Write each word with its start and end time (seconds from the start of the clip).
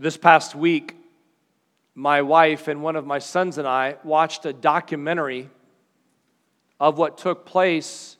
This 0.00 0.16
past 0.16 0.54
week, 0.54 0.96
my 1.94 2.22
wife 2.22 2.68
and 2.68 2.82
one 2.82 2.96
of 2.96 3.04
my 3.04 3.18
sons 3.18 3.58
and 3.58 3.68
I 3.68 3.96
watched 4.02 4.46
a 4.46 4.52
documentary 4.54 5.50
of 6.80 6.96
what 6.96 7.18
took 7.18 7.44
place 7.44 8.16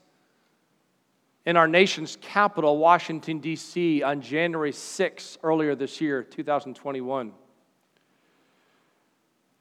in 1.47 1.57
our 1.57 1.67
nation's 1.67 2.19
capital, 2.21 2.77
Washington, 2.77 3.39
D.C., 3.39 4.03
on 4.03 4.21
January 4.21 4.73
6 4.73 5.39
earlier 5.43 5.75
this 5.75 6.03
year, 6.03 6.23
2021. 6.23 7.33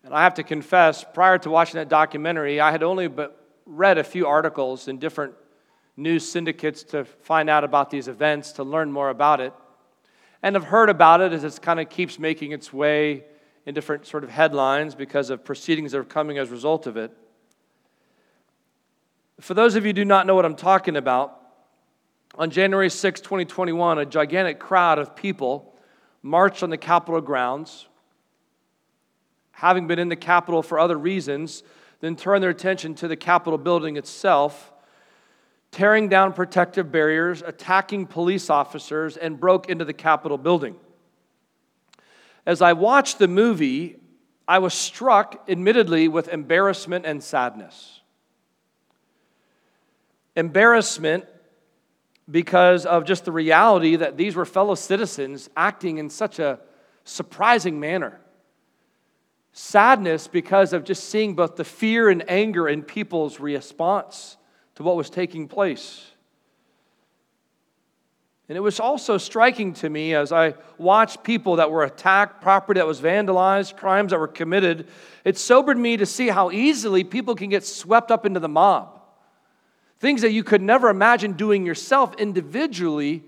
And 0.03 0.13
I 0.13 0.21
have 0.21 0.33
to 0.33 0.43
confess, 0.43 1.05
prior 1.13 1.37
to 1.37 1.49
watching 1.49 1.75
that 1.75 1.87
documentary, 1.87 2.59
I 2.59 2.71
had 2.71 2.83
only 2.83 3.07
but 3.07 3.47
read 3.65 3.97
a 3.97 4.03
few 4.03 4.27
articles 4.27 4.89
in 4.89 4.99
different 4.99 5.35
news 5.95 6.29
syndicates 6.29 6.83
to 6.83 7.05
find 7.05 7.49
out 7.49 7.63
about 7.63 7.89
these 7.89 8.09
events, 8.09 8.51
to 8.53 8.65
learn 8.65 8.91
more 8.91 9.09
about 9.09 9.39
it 9.39 9.53
and 10.41 10.55
have 10.55 10.65
heard 10.65 10.89
about 10.89 11.21
it 11.21 11.33
as 11.33 11.43
it 11.43 11.61
kind 11.61 11.79
of 11.79 11.89
keeps 11.89 12.17
making 12.17 12.51
its 12.51 12.71
way 12.71 13.23
in 13.65 13.73
different 13.73 14.05
sort 14.05 14.23
of 14.23 14.29
headlines 14.29 14.95
because 14.95 15.29
of 15.29 15.43
proceedings 15.43 15.91
that 15.91 15.99
are 15.99 16.03
coming 16.03 16.37
as 16.37 16.49
a 16.49 16.51
result 16.51 16.87
of 16.87 16.97
it. 16.97 17.15
For 19.39 19.53
those 19.53 19.75
of 19.75 19.83
you 19.83 19.89
who 19.89 19.93
do 19.93 20.05
not 20.05 20.25
know 20.25 20.35
what 20.35 20.45
I'm 20.45 20.55
talking 20.55 20.95
about, 20.95 21.35
on 22.35 22.51
January 22.51 22.89
6, 22.89 23.21
2021, 23.21 23.99
a 23.99 24.05
gigantic 24.05 24.59
crowd 24.59 24.99
of 24.99 25.15
people 25.15 25.75
marched 26.21 26.63
on 26.63 26.69
the 26.69 26.77
Capitol 26.77 27.21
grounds, 27.21 27.87
having 29.51 29.87
been 29.87 29.99
in 29.99 30.09
the 30.09 30.15
Capitol 30.15 30.61
for 30.61 30.79
other 30.79 30.97
reasons, 30.97 31.63
then 32.01 32.15
turned 32.15 32.43
their 32.43 32.49
attention 32.49 32.95
to 32.95 33.07
the 33.07 33.15
Capitol 33.15 33.57
building 33.57 33.97
itself 33.97 34.71
tearing 35.71 36.09
down 36.09 36.33
protective 36.33 36.91
barriers, 36.91 37.43
attacking 37.45 38.07
police 38.07 38.49
officers, 38.49 39.17
and 39.17 39.39
broke 39.39 39.69
into 39.69 39.85
the 39.85 39.93
Capitol 39.93 40.37
building. 40.37 40.75
As 42.45 42.61
I 42.61 42.73
watched 42.73 43.19
the 43.19 43.27
movie, 43.27 43.99
I 44.47 44.59
was 44.59 44.73
struck, 44.73 45.45
admittedly, 45.47 46.07
with 46.07 46.27
embarrassment 46.27 47.05
and 47.05 47.23
sadness. 47.23 48.01
Embarrassment 50.35 51.25
because 52.29 52.85
of 52.85 53.05
just 53.05 53.25
the 53.25 53.31
reality 53.31 53.95
that 53.95 54.17
these 54.17 54.35
were 54.35 54.45
fellow 54.45 54.75
citizens 54.75 55.49
acting 55.55 55.97
in 55.97 56.09
such 56.09 56.39
a 56.39 56.59
surprising 57.03 57.79
manner. 57.79 58.19
Sadness 59.51 60.27
because 60.27 60.73
of 60.73 60.83
just 60.83 61.09
seeing 61.09 61.35
both 61.35 61.55
the 61.55 61.63
fear 61.63 62.09
and 62.09 62.27
anger 62.29 62.67
in 62.67 62.83
people's 62.83 63.39
response 63.39 64.37
to 64.79 64.83
what 64.83 64.95
was 64.95 65.09
taking 65.09 65.45
place. 65.49 66.05
And 68.47 68.57
it 68.57 68.61
was 68.61 68.79
also 68.79 69.17
striking 69.17 69.73
to 69.73 69.89
me 69.89 70.15
as 70.15 70.31
I 70.31 70.53
watched 70.77 71.21
people 71.21 71.57
that 71.57 71.69
were 71.69 71.83
attacked, 71.83 72.41
property 72.41 72.79
that 72.79 72.87
was 72.87 73.01
vandalized, 73.01 73.75
crimes 73.75 74.11
that 74.11 74.19
were 74.19 74.27
committed. 74.29 74.87
It 75.25 75.37
sobered 75.37 75.77
me 75.77 75.97
to 75.97 76.05
see 76.05 76.29
how 76.29 76.49
easily 76.49 77.03
people 77.03 77.35
can 77.35 77.49
get 77.49 77.65
swept 77.65 78.09
up 78.09 78.25
into 78.25 78.39
the 78.39 78.47
mob. 78.47 79.01
Things 79.99 80.21
that 80.21 80.31
you 80.31 80.45
could 80.45 80.61
never 80.61 80.87
imagine 80.87 81.33
doing 81.33 81.65
yourself 81.65 82.15
individually, 82.15 83.25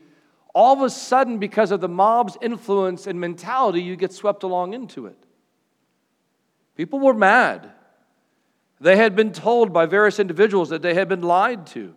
all 0.55 0.77
of 0.77 0.81
a 0.83 0.89
sudden, 0.89 1.37
because 1.37 1.71
of 1.71 1.81
the 1.81 1.89
mob's 1.89 2.37
influence 2.41 3.07
and 3.07 3.19
mentality, 3.19 3.81
you 3.81 3.97
get 3.97 4.13
swept 4.13 4.43
along 4.43 4.73
into 4.73 5.05
it. 5.05 5.17
People 6.77 7.01
were 7.01 7.13
mad. 7.13 7.69
They 8.81 8.97
had 8.97 9.15
been 9.15 9.31
told 9.31 9.71
by 9.71 9.85
various 9.85 10.19
individuals 10.19 10.69
that 10.69 10.81
they 10.81 10.95
had 10.95 11.07
been 11.07 11.21
lied 11.21 11.67
to, 11.67 11.95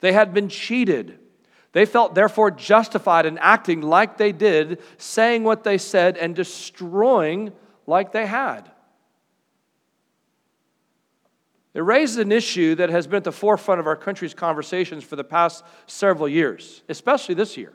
they 0.00 0.12
had 0.12 0.32
been 0.32 0.48
cheated. 0.48 1.18
They 1.72 1.86
felt 1.86 2.14
therefore 2.14 2.50
justified 2.50 3.24
in 3.24 3.38
acting 3.38 3.80
like 3.80 4.18
they 4.18 4.30
did, 4.30 4.82
saying 4.98 5.42
what 5.42 5.64
they 5.64 5.78
said, 5.78 6.18
and 6.18 6.36
destroying 6.36 7.52
like 7.86 8.12
they 8.12 8.26
had. 8.26 8.70
It 11.72 11.80
raises 11.80 12.18
an 12.18 12.30
issue 12.30 12.74
that 12.74 12.90
has 12.90 13.06
been 13.06 13.16
at 13.16 13.24
the 13.24 13.32
forefront 13.32 13.80
of 13.80 13.86
our 13.86 13.96
country's 13.96 14.34
conversations 14.34 15.02
for 15.02 15.16
the 15.16 15.24
past 15.24 15.64
several 15.86 16.28
years, 16.28 16.82
especially 16.90 17.34
this 17.34 17.56
year. 17.56 17.72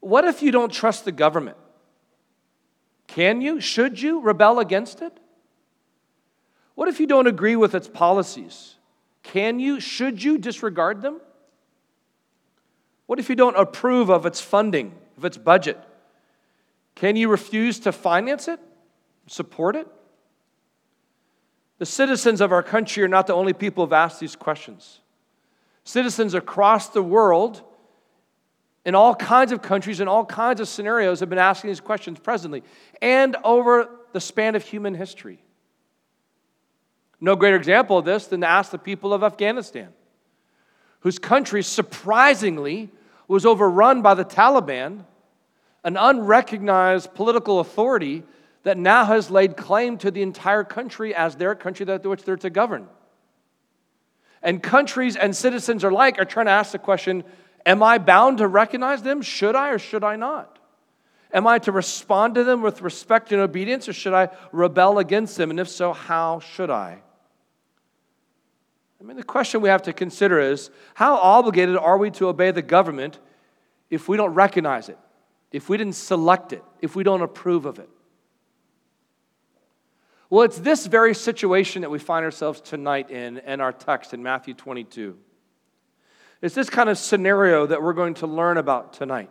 What 0.00 0.26
if 0.26 0.42
you 0.42 0.50
don't 0.50 0.70
trust 0.70 1.06
the 1.06 1.12
government? 1.12 1.56
Can 3.06 3.40
you, 3.40 3.62
should 3.62 3.98
you 3.98 4.20
rebel 4.20 4.58
against 4.58 5.00
it? 5.00 5.18
What 6.74 6.88
if 6.88 7.00
you 7.00 7.06
don't 7.06 7.26
agree 7.26 7.56
with 7.56 7.74
its 7.74 7.88
policies? 7.88 8.76
Can 9.22 9.60
you, 9.60 9.80
should 9.80 10.22
you 10.22 10.38
disregard 10.38 11.02
them? 11.02 11.20
What 13.06 13.18
if 13.18 13.28
you 13.28 13.36
don't 13.36 13.56
approve 13.56 14.10
of 14.10 14.26
its 14.26 14.40
funding, 14.40 14.94
of 15.16 15.24
its 15.24 15.36
budget? 15.36 15.78
Can 16.94 17.16
you 17.16 17.28
refuse 17.28 17.80
to 17.80 17.92
finance 17.92 18.48
it, 18.48 18.60
support 19.26 19.76
it? 19.76 19.86
The 21.78 21.86
citizens 21.86 22.40
of 22.40 22.52
our 22.52 22.62
country 22.62 23.02
are 23.02 23.08
not 23.08 23.26
the 23.26 23.34
only 23.34 23.52
people 23.52 23.84
who've 23.84 23.92
asked 23.92 24.20
these 24.20 24.36
questions. 24.36 25.00
Citizens 25.84 26.34
across 26.34 26.90
the 26.90 27.02
world, 27.02 27.62
in 28.84 28.94
all 28.94 29.14
kinds 29.14 29.52
of 29.52 29.62
countries, 29.62 30.00
in 30.00 30.08
all 30.08 30.24
kinds 30.24 30.60
of 30.60 30.68
scenarios, 30.68 31.20
have 31.20 31.28
been 31.28 31.38
asking 31.38 31.68
these 31.68 31.80
questions 31.80 32.18
presently 32.18 32.62
and 33.00 33.36
over 33.42 33.90
the 34.12 34.20
span 34.20 34.54
of 34.54 34.64
human 34.64 34.94
history. 34.94 35.42
No 37.22 37.36
greater 37.36 37.56
example 37.56 37.98
of 37.98 38.04
this 38.04 38.26
than 38.26 38.40
to 38.40 38.48
ask 38.48 38.72
the 38.72 38.78
people 38.78 39.14
of 39.14 39.22
Afghanistan, 39.22 39.90
whose 41.00 41.20
country 41.20 41.62
surprisingly 41.62 42.90
was 43.28 43.46
overrun 43.46 44.02
by 44.02 44.14
the 44.14 44.24
Taliban, 44.24 45.04
an 45.84 45.96
unrecognized 45.96 47.14
political 47.14 47.60
authority 47.60 48.24
that 48.64 48.76
now 48.76 49.04
has 49.04 49.30
laid 49.30 49.56
claim 49.56 49.98
to 49.98 50.10
the 50.10 50.20
entire 50.20 50.64
country 50.64 51.14
as 51.14 51.36
their 51.36 51.54
country 51.54 51.86
that 51.86 52.04
which 52.04 52.24
they're 52.24 52.36
to 52.38 52.50
govern. 52.50 52.88
And 54.42 54.60
countries 54.60 55.14
and 55.14 55.36
citizens 55.36 55.84
alike 55.84 56.18
are 56.18 56.24
trying 56.24 56.46
to 56.46 56.52
ask 56.52 56.72
the 56.72 56.78
question 56.80 57.22
Am 57.64 57.84
I 57.84 57.98
bound 57.98 58.38
to 58.38 58.48
recognize 58.48 59.04
them? 59.04 59.22
Should 59.22 59.54
I 59.54 59.70
or 59.70 59.78
should 59.78 60.02
I 60.02 60.16
not? 60.16 60.58
Am 61.32 61.46
I 61.46 61.60
to 61.60 61.70
respond 61.70 62.34
to 62.34 62.42
them 62.42 62.62
with 62.62 62.82
respect 62.82 63.30
and 63.30 63.40
obedience, 63.40 63.88
or 63.88 63.92
should 63.92 64.12
I 64.12 64.30
rebel 64.50 64.98
against 64.98 65.36
them? 65.36 65.50
And 65.50 65.60
if 65.60 65.68
so, 65.68 65.92
how 65.92 66.40
should 66.40 66.68
I? 66.68 66.98
I 69.02 69.04
mean, 69.04 69.16
the 69.16 69.24
question 69.24 69.60
we 69.60 69.68
have 69.68 69.82
to 69.82 69.92
consider 69.92 70.38
is 70.38 70.70
how 70.94 71.16
obligated 71.16 71.76
are 71.76 71.98
we 71.98 72.10
to 72.12 72.28
obey 72.28 72.52
the 72.52 72.62
government 72.62 73.18
if 73.90 74.08
we 74.08 74.16
don't 74.16 74.34
recognize 74.34 74.88
it, 74.88 74.98
if 75.50 75.68
we 75.68 75.76
didn't 75.76 75.96
select 75.96 76.52
it, 76.52 76.62
if 76.80 76.94
we 76.94 77.02
don't 77.02 77.20
approve 77.20 77.66
of 77.66 77.80
it? 77.80 77.88
Well, 80.30 80.44
it's 80.44 80.58
this 80.58 80.86
very 80.86 81.14
situation 81.14 81.82
that 81.82 81.90
we 81.90 81.98
find 81.98 82.24
ourselves 82.24 82.60
tonight 82.60 83.10
in, 83.10 83.38
in 83.38 83.60
our 83.60 83.72
text 83.72 84.14
in 84.14 84.22
Matthew 84.22 84.54
22. 84.54 85.18
It's 86.40 86.54
this 86.54 86.70
kind 86.70 86.88
of 86.88 86.96
scenario 86.96 87.66
that 87.66 87.82
we're 87.82 87.92
going 87.92 88.14
to 88.14 88.28
learn 88.28 88.56
about 88.56 88.92
tonight. 88.92 89.30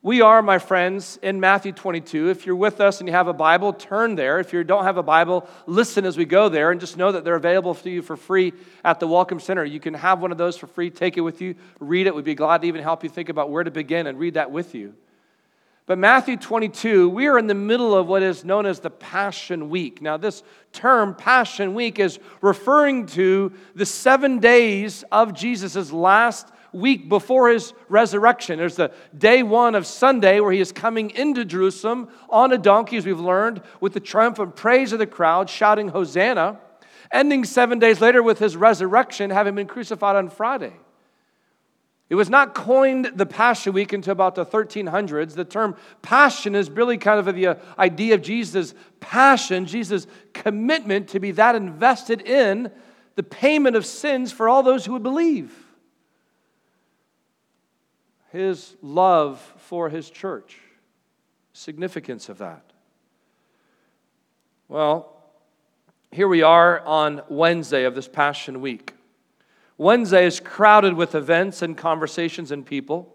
We 0.00 0.20
are, 0.20 0.42
my 0.42 0.60
friends, 0.60 1.18
in 1.22 1.40
Matthew 1.40 1.72
22. 1.72 2.30
If 2.30 2.46
you're 2.46 2.54
with 2.54 2.80
us 2.80 3.00
and 3.00 3.08
you 3.08 3.14
have 3.14 3.26
a 3.26 3.32
Bible, 3.32 3.72
turn 3.72 4.14
there. 4.14 4.38
If 4.38 4.52
you 4.52 4.62
don't 4.62 4.84
have 4.84 4.96
a 4.96 5.02
Bible, 5.02 5.48
listen 5.66 6.04
as 6.04 6.16
we 6.16 6.24
go 6.24 6.48
there 6.48 6.70
and 6.70 6.80
just 6.80 6.96
know 6.96 7.10
that 7.10 7.24
they're 7.24 7.34
available 7.34 7.74
to 7.74 7.90
you 7.90 8.00
for 8.00 8.16
free 8.16 8.52
at 8.84 9.00
the 9.00 9.08
Welcome 9.08 9.40
Center. 9.40 9.64
You 9.64 9.80
can 9.80 9.94
have 9.94 10.20
one 10.20 10.30
of 10.30 10.38
those 10.38 10.56
for 10.56 10.68
free, 10.68 10.90
take 10.90 11.16
it 11.16 11.22
with 11.22 11.40
you, 11.40 11.56
read 11.80 12.06
it. 12.06 12.14
We'd 12.14 12.24
be 12.24 12.36
glad 12.36 12.62
to 12.62 12.68
even 12.68 12.80
help 12.80 13.02
you 13.02 13.10
think 13.10 13.28
about 13.28 13.50
where 13.50 13.64
to 13.64 13.72
begin 13.72 14.06
and 14.06 14.20
read 14.20 14.34
that 14.34 14.52
with 14.52 14.72
you. 14.72 14.94
But 15.86 15.98
Matthew 15.98 16.36
22, 16.36 17.08
we 17.08 17.26
are 17.26 17.36
in 17.36 17.48
the 17.48 17.54
middle 17.54 17.92
of 17.96 18.06
what 18.06 18.22
is 18.22 18.44
known 18.44 18.66
as 18.66 18.78
the 18.78 18.90
Passion 18.90 19.68
Week. 19.68 20.00
Now, 20.00 20.16
this 20.16 20.44
term, 20.72 21.16
Passion 21.16 21.74
Week, 21.74 21.98
is 21.98 22.20
referring 22.40 23.06
to 23.06 23.52
the 23.74 23.86
seven 23.86 24.38
days 24.38 25.02
of 25.10 25.34
Jesus' 25.34 25.90
last 25.90 26.46
week 26.72 27.08
before 27.08 27.48
his 27.48 27.72
resurrection. 27.88 28.58
There's 28.58 28.76
the 28.76 28.92
day 29.16 29.42
one 29.42 29.74
of 29.74 29.86
Sunday 29.86 30.40
where 30.40 30.52
he 30.52 30.60
is 30.60 30.72
coming 30.72 31.10
into 31.10 31.44
Jerusalem 31.44 32.08
on 32.28 32.52
a 32.52 32.58
donkey, 32.58 32.96
as 32.96 33.06
we've 33.06 33.20
learned, 33.20 33.62
with 33.80 33.94
the 33.94 34.00
triumphant 34.00 34.56
praise 34.56 34.92
of 34.92 34.98
the 34.98 35.06
crowd, 35.06 35.48
shouting, 35.48 35.88
Hosanna, 35.88 36.60
ending 37.10 37.44
seven 37.44 37.78
days 37.78 38.00
later 38.00 38.22
with 38.22 38.38
his 38.38 38.56
resurrection, 38.56 39.30
having 39.30 39.54
been 39.54 39.66
crucified 39.66 40.16
on 40.16 40.28
Friday. 40.28 40.74
It 42.10 42.14
was 42.14 42.30
not 42.30 42.54
coined 42.54 43.12
the 43.16 43.26
Passion 43.26 43.74
Week 43.74 43.92
until 43.92 44.12
about 44.12 44.34
the 44.34 44.46
1300s. 44.46 45.34
The 45.34 45.44
term 45.44 45.76
passion 46.00 46.54
is 46.54 46.70
really 46.70 46.96
kind 46.96 47.26
of 47.26 47.34
the 47.34 47.48
uh, 47.48 47.54
idea 47.78 48.14
of 48.14 48.22
Jesus' 48.22 48.72
passion, 48.98 49.66
Jesus' 49.66 50.06
commitment 50.32 51.08
to 51.08 51.20
be 51.20 51.32
that 51.32 51.54
invested 51.54 52.22
in 52.22 52.70
the 53.16 53.22
payment 53.22 53.76
of 53.76 53.84
sins 53.84 54.32
for 54.32 54.48
all 54.48 54.62
those 54.62 54.86
who 54.86 54.92
would 54.92 55.02
believe. 55.02 55.67
His 58.30 58.76
love 58.82 59.40
for 59.56 59.88
his 59.88 60.10
church, 60.10 60.58
significance 61.52 62.28
of 62.28 62.38
that. 62.38 62.62
Well, 64.68 65.14
here 66.10 66.28
we 66.28 66.42
are 66.42 66.80
on 66.80 67.22
Wednesday 67.28 67.84
of 67.84 67.94
this 67.94 68.08
Passion 68.08 68.60
Week. 68.60 68.94
Wednesday 69.78 70.26
is 70.26 70.40
crowded 70.40 70.94
with 70.94 71.14
events 71.14 71.62
and 71.62 71.76
conversations 71.76 72.50
and 72.50 72.66
people. 72.66 73.14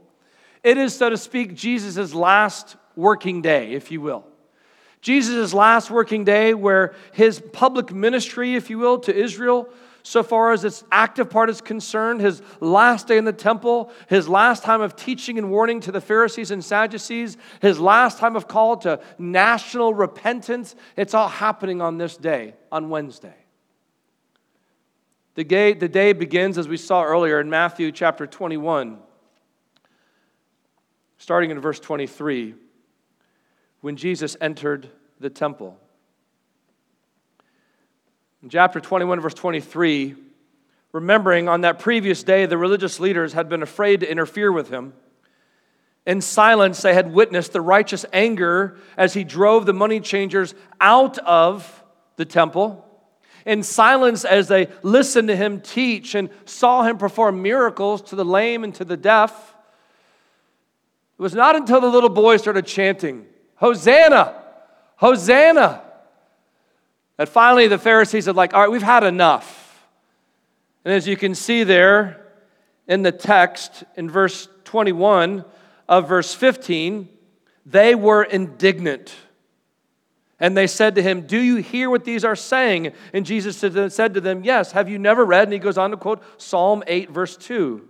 It 0.64 0.78
is, 0.78 0.96
so 0.96 1.10
to 1.10 1.18
speak, 1.18 1.56
Jesus' 1.56 2.14
last 2.14 2.78
working 2.96 3.42
day, 3.42 3.74
if 3.74 3.92
you 3.92 4.02
will. 4.02 4.26
Jesus' 5.02 5.54
last 5.54 5.92
working 5.92 6.24
day, 6.24 6.54
where 6.54 6.96
his 7.12 7.42
public 7.52 7.94
ministry, 7.94 8.56
if 8.56 8.70
you 8.70 8.78
will, 8.78 9.00
to 9.00 9.14
Israel, 9.14 9.68
so 10.06 10.22
far 10.22 10.52
as 10.52 10.66
its 10.66 10.84
active 10.92 11.30
part 11.30 11.50
is 11.50 11.62
concerned, 11.62 12.20
his 12.20 12.42
last 12.60 13.08
day 13.08 13.18
in 13.18 13.24
the 13.24 13.32
temple, 13.32 13.90
his 14.10 14.28
last 14.28 14.62
time 14.62 14.82
of 14.82 14.98
teaching 14.98 15.38
and 15.38 15.50
warning 15.50 15.80
to 15.80 15.94
the 15.94 16.02
Pharisees 16.02 16.52
and 16.52 16.64
Sadducees, 16.64 17.38
his 17.62 17.80
last 17.80 18.18
time 18.18 18.36
of 18.36 18.46
call 18.46 18.76
to 18.78 19.00
national 19.18 19.94
repentance, 19.94 20.76
it's 20.98 21.14
all 21.14 21.30
happening 21.30 21.82
on 21.82 21.98
this 21.98 22.18
day, 22.18 22.54
on 22.70 22.90
Wednesday. 22.90 23.34
The 25.36 25.46
day, 25.46 25.74
the 25.74 25.88
day 25.88 26.12
begins, 26.12 26.58
as 26.58 26.68
we 26.68 26.78
saw 26.78 27.04
earlier 27.04 27.40
in 27.40 27.50
Matthew 27.50 27.90
chapter 27.94 28.28
21, 28.28 29.00
starting 31.18 31.50
in 31.50 31.62
verse 31.62 31.80
23, 31.80 32.56
when 33.80 33.96
Jesus 33.96 34.36
entered 34.42 34.90
the 35.22 35.30
temple. 35.30 35.80
In 38.44 38.50
chapter 38.50 38.82
21, 38.82 39.22
verse 39.22 39.34
23, 39.34 40.16
remembering 40.92 41.48
on 41.48 41.62
that 41.62 41.80
previous 41.80 42.24
day, 42.24 42.46
the 42.46 42.58
religious 42.58 43.00
leaders 43.00 43.32
had 43.32 43.48
been 43.48 43.64
afraid 43.64 44.02
to 44.02 44.12
interfere 44.12 44.52
with 44.52 44.70
him. 44.70 44.94
In 46.06 46.20
silence, 46.20 46.82
they 46.82 46.94
had 46.94 47.14
witnessed 47.14 47.54
the 47.54 47.62
righteous 47.62 48.06
anger 48.12 48.78
as 48.98 49.14
he 49.14 49.24
drove 49.24 49.66
the 49.66 49.72
money 49.72 50.02
changers 50.02 50.54
out 50.82 51.18
of 51.20 51.84
the 52.18 52.26
temple 52.26 52.86
in 53.46 53.64
silence 53.64 54.26
as 54.26 54.50
they 54.50 54.68
listened 54.82 55.30
to 55.30 55.36
him 55.38 55.62
teach 55.62 56.14
and 56.14 56.30
saw 56.44 56.84
him 56.84 56.98
perform 56.98 57.42
miracles 57.42 58.02
to 58.02 58.16
the 58.18 58.26
lame 58.26 58.66
and 58.66 58.76
to 58.76 58.84
the 58.86 58.98
deaf. 58.98 59.56
It 61.18 61.22
was 61.22 61.34
not 61.34 61.56
until 61.56 61.80
the 61.80 61.88
little 61.88 62.10
boy 62.10 62.38
started 62.38 62.66
chanting, 62.66 63.26
Hosanna, 63.56 64.42
Hosanna, 64.98 65.83
that 67.18 67.30
finally 67.30 67.68
the 67.68 67.78
Pharisees 67.78 68.26
said, 68.26 68.36
like, 68.36 68.54
all 68.54 68.62
right, 68.62 68.72
we've 68.72 68.82
had 68.82 69.04
enough. 69.04 69.88
And 70.86 70.94
as 70.94 71.08
you 71.08 71.16
can 71.16 71.36
see 71.36 71.64
there 71.64 72.26
in 72.88 73.04
the 73.04 73.12
text 73.12 73.84
in 73.96 74.10
verse 74.10 74.48
21 74.66 75.46
of 75.88 76.08
verse 76.08 76.34
15, 76.34 77.08
they 77.66 77.96
were 77.96 78.24
indignant. 78.24 79.16
And 80.40 80.58
they 80.58 80.68
said 80.68 80.96
to 80.96 81.02
him, 81.02 81.22
Do 81.22 81.40
you 81.40 81.58
hear 81.58 81.90
what 81.90 82.04
these 82.04 82.26
are 82.26 82.36
saying? 82.36 82.92
And 83.14 83.26
Jesus 83.26 83.58
said 83.58 84.14
to 84.14 84.22
them, 84.22 84.44
Yes. 84.44 84.74
Have 84.74 84.90
you 84.90 85.00
never 85.00 85.24
read? 85.24 85.44
And 85.44 85.54
he 85.54 85.60
goes 85.60 85.78
on 85.78 85.92
to 85.92 85.98
quote 85.98 86.22
Psalm 86.42 86.84
8, 86.86 87.12
verse 87.12 87.38
2. 87.38 87.88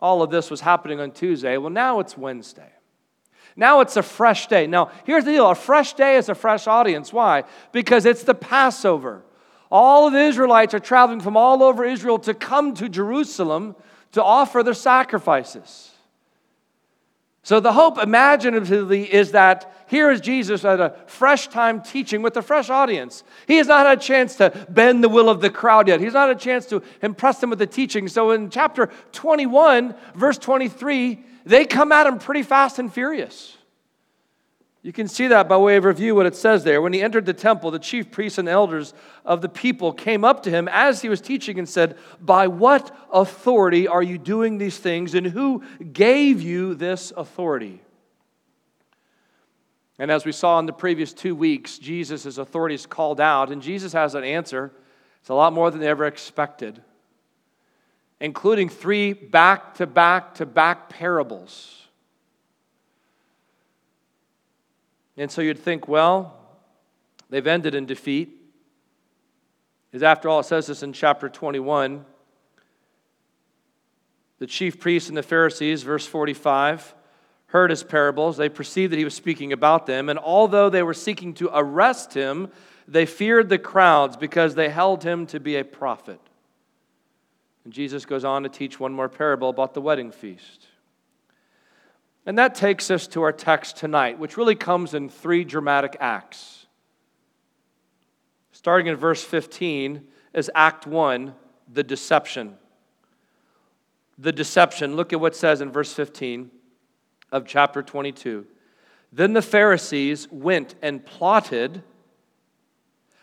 All 0.00 0.20
of 0.22 0.30
this 0.30 0.50
was 0.50 0.60
happening 0.60 0.98
on 0.98 1.12
Tuesday. 1.12 1.56
Well, 1.58 1.70
now 1.70 2.00
it's 2.00 2.18
Wednesday. 2.18 2.72
Now 3.56 3.80
it's 3.80 3.96
a 3.96 4.02
fresh 4.02 4.46
day. 4.46 4.66
Now, 4.66 4.90
here's 5.04 5.24
the 5.24 5.32
deal 5.32 5.50
a 5.50 5.54
fresh 5.54 5.92
day 5.94 6.16
is 6.16 6.28
a 6.28 6.34
fresh 6.34 6.66
audience. 6.66 7.12
Why? 7.12 7.44
Because 7.72 8.06
it's 8.06 8.24
the 8.24 8.34
Passover. 8.34 9.22
All 9.70 10.06
of 10.06 10.12
the 10.12 10.20
Israelites 10.20 10.74
are 10.74 10.80
traveling 10.80 11.20
from 11.20 11.36
all 11.36 11.62
over 11.62 11.84
Israel 11.84 12.18
to 12.20 12.34
come 12.34 12.74
to 12.74 12.88
Jerusalem 12.88 13.74
to 14.12 14.22
offer 14.22 14.62
their 14.62 14.74
sacrifices. 14.74 15.90
So 17.44 17.58
the 17.58 17.72
hope 17.72 17.98
imaginatively 17.98 19.12
is 19.12 19.32
that 19.32 19.84
here 19.88 20.10
is 20.10 20.20
Jesus 20.20 20.64
at 20.64 20.78
a 20.78 20.94
fresh 21.06 21.48
time 21.48 21.82
teaching 21.82 22.22
with 22.22 22.36
a 22.36 22.42
fresh 22.42 22.70
audience. 22.70 23.24
He 23.48 23.56
has 23.56 23.66
not 23.66 23.84
had 23.84 23.98
a 23.98 24.00
chance 24.00 24.36
to 24.36 24.50
bend 24.70 25.02
the 25.02 25.08
will 25.08 25.28
of 25.28 25.40
the 25.40 25.50
crowd 25.50 25.88
yet. 25.88 26.00
He's 26.00 26.12
not 26.12 26.28
had 26.28 26.36
a 26.36 26.40
chance 26.40 26.66
to 26.66 26.82
impress 27.02 27.40
them 27.40 27.50
with 27.50 27.58
the 27.58 27.66
teaching. 27.66 28.06
So 28.06 28.30
in 28.30 28.48
chapter 28.48 28.90
21, 29.10 29.94
verse 30.14 30.38
23, 30.38 31.24
they 31.44 31.64
come 31.64 31.92
at 31.92 32.06
him 32.06 32.18
pretty 32.18 32.42
fast 32.42 32.78
and 32.78 32.92
furious. 32.92 33.56
You 34.82 34.92
can 34.92 35.06
see 35.06 35.28
that 35.28 35.48
by 35.48 35.56
way 35.56 35.76
of 35.76 35.84
review 35.84 36.16
what 36.16 36.26
it 36.26 36.34
says 36.34 36.64
there. 36.64 36.82
When 36.82 36.92
he 36.92 37.02
entered 37.02 37.24
the 37.24 37.32
temple, 37.32 37.70
the 37.70 37.78
chief 37.78 38.10
priests 38.10 38.38
and 38.38 38.48
elders 38.48 38.94
of 39.24 39.40
the 39.40 39.48
people 39.48 39.92
came 39.92 40.24
up 40.24 40.42
to 40.42 40.50
him 40.50 40.68
as 40.68 41.00
he 41.00 41.08
was 41.08 41.20
teaching 41.20 41.58
and 41.58 41.68
said, 41.68 41.96
By 42.20 42.48
what 42.48 42.94
authority 43.12 43.86
are 43.86 44.02
you 44.02 44.18
doing 44.18 44.58
these 44.58 44.78
things, 44.78 45.14
and 45.14 45.26
who 45.26 45.62
gave 45.92 46.42
you 46.42 46.74
this 46.74 47.12
authority? 47.16 47.80
And 50.00 50.10
as 50.10 50.24
we 50.24 50.32
saw 50.32 50.58
in 50.58 50.66
the 50.66 50.72
previous 50.72 51.12
two 51.12 51.36
weeks, 51.36 51.78
Jesus' 51.78 52.36
authority 52.36 52.74
is 52.74 52.86
called 52.86 53.20
out, 53.20 53.52
and 53.52 53.62
Jesus 53.62 53.92
has 53.92 54.16
an 54.16 54.24
answer. 54.24 54.72
It's 55.20 55.28
a 55.28 55.34
lot 55.34 55.52
more 55.52 55.70
than 55.70 55.78
they 55.78 55.86
ever 55.86 56.06
expected, 56.06 56.82
including 58.22 58.70
three 58.70 59.12
back 59.12 59.74
to 59.74 59.86
back 59.86 60.34
to 60.36 60.46
back 60.46 60.88
parables 60.88 61.82
And 65.16 65.30
so 65.30 65.42
you'd 65.42 65.58
think, 65.58 65.88
well, 65.88 66.34
they've 67.30 67.46
ended 67.46 67.74
in 67.74 67.86
defeat. 67.86 68.38
Because 69.90 70.02
after 70.02 70.28
all, 70.28 70.40
it 70.40 70.46
says 70.46 70.66
this 70.66 70.82
in 70.82 70.92
chapter 70.92 71.28
21. 71.28 72.04
The 74.38 74.46
chief 74.46 74.80
priests 74.80 75.08
and 75.08 75.16
the 75.16 75.22
Pharisees, 75.22 75.82
verse 75.82 76.06
45, 76.06 76.94
heard 77.46 77.70
his 77.70 77.84
parables. 77.84 78.36
They 78.36 78.48
perceived 78.48 78.92
that 78.92 78.98
he 78.98 79.04
was 79.04 79.14
speaking 79.14 79.52
about 79.52 79.86
them. 79.86 80.08
And 80.08 80.18
although 80.18 80.70
they 80.70 80.82
were 80.82 80.94
seeking 80.94 81.34
to 81.34 81.50
arrest 81.52 82.14
him, 82.14 82.50
they 82.88 83.06
feared 83.06 83.48
the 83.48 83.58
crowds 83.58 84.16
because 84.16 84.54
they 84.54 84.70
held 84.70 85.04
him 85.04 85.26
to 85.26 85.38
be 85.38 85.56
a 85.56 85.64
prophet. 85.64 86.20
And 87.64 87.72
Jesus 87.72 88.04
goes 88.04 88.24
on 88.24 88.42
to 88.42 88.48
teach 88.48 88.80
one 88.80 88.92
more 88.92 89.08
parable 89.08 89.48
about 89.48 89.74
the 89.74 89.80
wedding 89.80 90.10
feast. 90.10 90.66
And 92.26 92.38
that 92.38 92.54
takes 92.54 92.90
us 92.90 93.06
to 93.08 93.22
our 93.22 93.32
text 93.32 93.76
tonight, 93.76 94.18
which 94.18 94.36
really 94.36 94.54
comes 94.54 94.94
in 94.94 95.08
three 95.08 95.44
dramatic 95.44 95.96
acts. 96.00 96.66
Starting 98.52 98.86
in 98.86 98.96
verse 98.96 99.24
15 99.24 100.06
is 100.34 100.50
Act 100.54 100.86
1, 100.86 101.34
the 101.72 101.82
deception. 101.82 102.56
The 104.18 104.32
deception. 104.32 104.94
Look 104.94 105.12
at 105.12 105.20
what 105.20 105.34
says 105.34 105.60
in 105.60 105.72
verse 105.72 105.92
15 105.92 106.50
of 107.32 107.46
chapter 107.46 107.82
22. 107.82 108.46
Then 109.12 109.32
the 109.32 109.42
Pharisees 109.42 110.30
went 110.30 110.74
and 110.80 111.04
plotted 111.04 111.82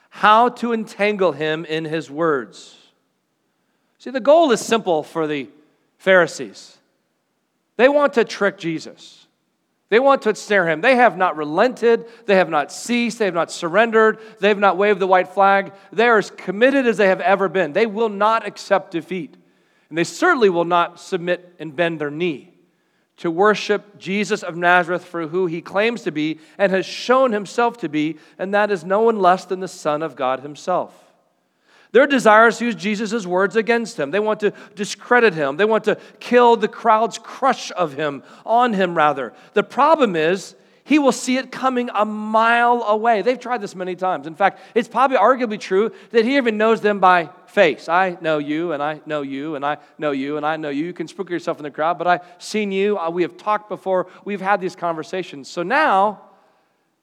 how 0.09 0.49
to 0.49 0.73
entangle 0.73 1.31
him 1.31 1.65
in 1.65 1.85
his 1.85 2.09
words. 2.11 2.78
See, 3.99 4.09
the 4.09 4.19
goal 4.19 4.51
is 4.51 4.61
simple 4.61 5.03
for 5.03 5.27
the 5.27 5.49
Pharisees. 5.97 6.77
They 7.75 7.89
want 7.89 8.13
to 8.13 8.25
trick 8.25 8.57
Jesus. 8.57 9.27
They 9.89 9.99
want 9.99 10.21
to 10.23 10.35
snare 10.35 10.67
him. 10.67 10.81
They 10.81 10.95
have 10.95 11.17
not 11.17 11.35
relented. 11.35 12.05
They 12.25 12.35
have 12.35 12.49
not 12.49 12.71
ceased. 12.71 13.19
They 13.19 13.25
have 13.25 13.33
not 13.33 13.51
surrendered. 13.51 14.19
They 14.39 14.47
have 14.49 14.59
not 14.59 14.77
waved 14.77 14.99
the 14.99 15.07
white 15.07 15.29
flag. 15.29 15.73
They 15.91 16.07
are 16.07 16.17
as 16.17 16.31
committed 16.31 16.85
as 16.85 16.97
they 16.97 17.07
have 17.07 17.21
ever 17.21 17.49
been. 17.49 17.73
They 17.73 17.87
will 17.87 18.09
not 18.09 18.45
accept 18.45 18.91
defeat. 18.91 19.35
And 19.89 19.97
they 19.97 20.03
certainly 20.03 20.49
will 20.49 20.65
not 20.65 20.99
submit 20.99 21.55
and 21.59 21.75
bend 21.75 21.99
their 21.99 22.11
knee 22.11 22.53
to 23.17 23.29
worship 23.29 23.97
Jesus 23.97 24.43
of 24.43 24.55
Nazareth 24.55 25.03
for 25.03 25.27
who 25.27 25.45
he 25.47 25.61
claims 25.61 26.03
to 26.03 26.11
be 26.11 26.39
and 26.57 26.71
has 26.71 26.85
shown 26.85 27.33
himself 27.33 27.77
to 27.79 27.89
be, 27.89 28.17
and 28.37 28.53
that 28.53 28.71
is 28.71 28.85
no 28.85 29.01
one 29.01 29.19
less 29.19 29.43
than 29.43 29.59
the 29.59 29.67
Son 29.67 30.01
of 30.01 30.15
God 30.15 30.39
himself. 30.39 31.08
Their 31.91 32.05
to 32.05 32.65
use 32.65 32.75
Jesus' 32.75 33.25
words 33.25 33.55
against 33.55 33.99
him. 33.99 34.11
They 34.11 34.19
want 34.19 34.41
to 34.41 34.53
discredit 34.75 35.33
him. 35.33 35.57
They 35.57 35.65
want 35.65 35.85
to 35.85 35.97
kill 36.19 36.55
the 36.55 36.67
crowd's 36.67 37.17
crush 37.17 37.71
of 37.71 37.93
him, 37.93 38.23
on 38.45 38.73
him 38.73 38.95
rather. 38.95 39.33
The 39.53 39.63
problem 39.63 40.15
is, 40.15 40.55
he 40.89 40.97
will 40.97 41.11
see 41.11 41.37
it 41.37 41.51
coming 41.51 41.91
a 41.93 42.03
mile 42.03 42.81
away. 42.81 43.21
They've 43.21 43.39
tried 43.39 43.61
this 43.61 43.75
many 43.75 43.95
times. 43.95 44.25
In 44.25 44.33
fact, 44.33 44.59
it's 44.73 44.87
probably 44.87 45.17
arguably 45.17 45.59
true 45.59 45.91
that 46.09 46.25
he 46.25 46.37
even 46.37 46.57
knows 46.57 46.81
them 46.81 46.99
by 46.99 47.29
face. 47.45 47.87
I 47.87 48.17
know 48.21 48.39
you, 48.39 48.71
and 48.71 48.81
I 48.81 48.99
know 49.05 49.21
you, 49.21 49.53
and 49.53 49.63
I 49.63 49.77
know 49.99 50.09
you, 50.09 50.37
and 50.37 50.45
I 50.45 50.57
know 50.57 50.69
you. 50.69 50.85
You 50.85 50.93
can 50.93 51.07
spook 51.07 51.29
yourself 51.29 51.57
in 51.57 51.63
the 51.63 51.69
crowd, 51.69 51.99
but 51.99 52.07
I've 52.07 52.21
seen 52.39 52.71
you. 52.71 52.97
Uh, 52.97 53.11
we 53.11 53.21
have 53.21 53.37
talked 53.37 53.69
before. 53.69 54.07
We've 54.25 54.41
had 54.41 54.61
these 54.61 54.75
conversations. 54.75 55.47
So 55.47 55.61
now 55.61 56.21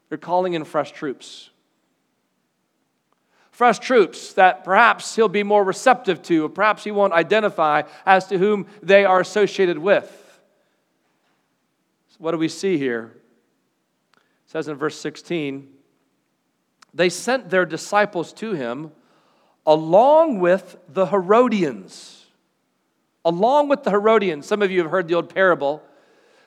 they're 0.09 0.19
calling 0.19 0.55
in 0.55 0.64
fresh 0.64 0.90
troops. 0.90 1.50
Fresh 3.56 3.78
troops 3.78 4.34
that 4.34 4.64
perhaps 4.64 5.16
he'll 5.16 5.30
be 5.30 5.42
more 5.42 5.64
receptive 5.64 6.20
to, 6.20 6.44
or 6.44 6.48
perhaps 6.50 6.84
he 6.84 6.90
won't 6.90 7.14
identify 7.14 7.80
as 8.04 8.26
to 8.26 8.36
whom 8.36 8.66
they 8.82 9.02
are 9.02 9.18
associated 9.18 9.78
with. 9.78 10.04
So 12.10 12.16
what 12.18 12.32
do 12.32 12.36
we 12.36 12.50
see 12.50 12.76
here? 12.76 13.12
It 14.14 14.50
says 14.50 14.68
in 14.68 14.76
verse 14.76 15.00
16, 15.00 15.68
they 16.92 17.08
sent 17.08 17.48
their 17.48 17.64
disciples 17.64 18.34
to 18.34 18.52
him 18.52 18.92
along 19.64 20.38
with 20.38 20.76
the 20.86 21.06
Herodians. 21.06 22.26
Along 23.25 23.70
with 23.70 23.84
the 23.84 23.90
Herodians. 23.90 24.44
Some 24.44 24.60
of 24.60 24.70
you 24.70 24.82
have 24.82 24.90
heard 24.90 25.08
the 25.08 25.14
old 25.14 25.34
parable. 25.34 25.82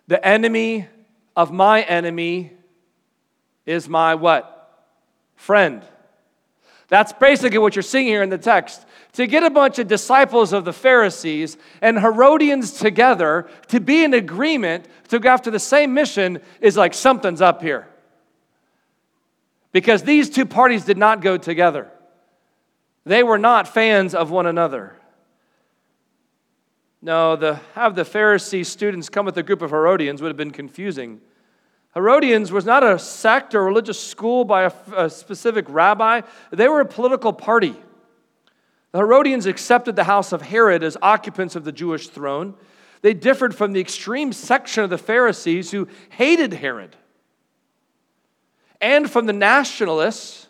The 0.05 0.23
enemy 0.23 0.85
of 1.35 1.51
my 1.51 1.81
enemy 1.81 2.51
is 3.65 3.89
my 3.89 4.13
what? 4.13 4.85
Friend. 5.35 5.83
That's 6.89 7.13
basically 7.13 7.59
what 7.59 7.75
you're 7.75 7.83
seeing 7.83 8.07
here 8.07 8.23
in 8.23 8.29
the 8.29 8.37
text. 8.37 8.85
To 9.13 9.27
get 9.27 9.43
a 9.43 9.49
bunch 9.49 9.79
of 9.79 9.87
disciples 9.87 10.53
of 10.53 10.65
the 10.65 10.73
Pharisees 10.73 11.57
and 11.81 11.99
Herodians 11.99 12.73
together 12.73 13.47
to 13.67 13.79
be 13.79 14.03
in 14.03 14.13
agreement 14.13 14.87
to 15.09 15.19
go 15.19 15.29
after 15.29 15.49
the 15.51 15.59
same 15.59 15.93
mission 15.93 16.41
is 16.59 16.75
like 16.75 16.93
something's 16.93 17.41
up 17.41 17.61
here. 17.61 17.87
Because 19.71 20.03
these 20.03 20.29
two 20.29 20.45
parties 20.45 20.83
did 20.83 20.97
not 20.97 21.21
go 21.21 21.37
together, 21.37 21.89
they 23.05 23.23
were 23.23 23.37
not 23.37 23.67
fans 23.67 24.15
of 24.15 24.31
one 24.31 24.47
another. 24.47 24.95
No, 27.01 27.35
the 27.35 27.61
have 27.75 27.95
the 27.95 28.03
Pharisee 28.03 28.65
students 28.65 29.09
come 29.09 29.25
with 29.25 29.37
a 29.37 29.43
group 29.43 29.61
of 29.61 29.69
Herodians 29.69 30.21
would 30.21 30.27
have 30.27 30.37
been 30.37 30.51
confusing. 30.51 31.21
Herodians 31.93 32.51
was 32.51 32.65
not 32.65 32.83
a 32.83 32.99
sect 32.99 33.55
or 33.55 33.63
religious 33.63 33.99
school 33.99 34.45
by 34.45 34.63
a, 34.63 34.71
a 34.95 35.09
specific 35.09 35.65
rabbi, 35.67 36.21
they 36.51 36.67
were 36.67 36.81
a 36.81 36.85
political 36.85 37.33
party. 37.33 37.75
The 38.91 38.99
Herodians 38.99 39.45
accepted 39.45 39.95
the 39.95 40.03
house 40.03 40.31
of 40.31 40.41
Herod 40.41 40.83
as 40.83 40.97
occupants 41.01 41.55
of 41.55 41.63
the 41.63 41.71
Jewish 41.71 42.07
throne. 42.07 42.55
They 43.01 43.13
differed 43.13 43.55
from 43.55 43.73
the 43.73 43.79
extreme 43.79 44.33
section 44.33 44.83
of 44.83 44.89
the 44.89 44.97
Pharisees 44.97 45.71
who 45.71 45.87
hated 46.09 46.53
Herod, 46.53 46.95
and 48.81 49.09
from 49.09 49.25
the 49.25 49.33
nationalists 49.33 50.47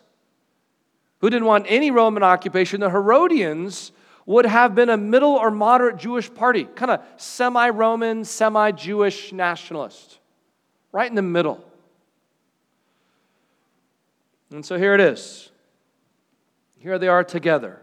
who 1.18 1.30
didn't 1.30 1.46
want 1.46 1.66
any 1.68 1.90
Roman 1.90 2.22
occupation. 2.22 2.80
The 2.80 2.90
Herodians 2.90 3.92
would 4.24 4.46
have 4.46 4.74
been 4.74 4.88
a 4.88 4.96
middle 4.96 5.32
or 5.32 5.50
moderate 5.50 5.96
Jewish 5.96 6.32
party, 6.32 6.64
kind 6.64 6.90
of 6.92 7.02
semi 7.16 7.70
Roman, 7.70 8.24
semi 8.24 8.72
Jewish 8.72 9.32
nationalist 9.32 10.19
right 10.92 11.08
in 11.08 11.14
the 11.14 11.22
middle. 11.22 11.64
And 14.50 14.64
so 14.64 14.78
here 14.78 14.94
it 14.94 15.00
is. 15.00 15.50
Here 16.78 16.98
they 16.98 17.08
are 17.08 17.22
together. 17.22 17.80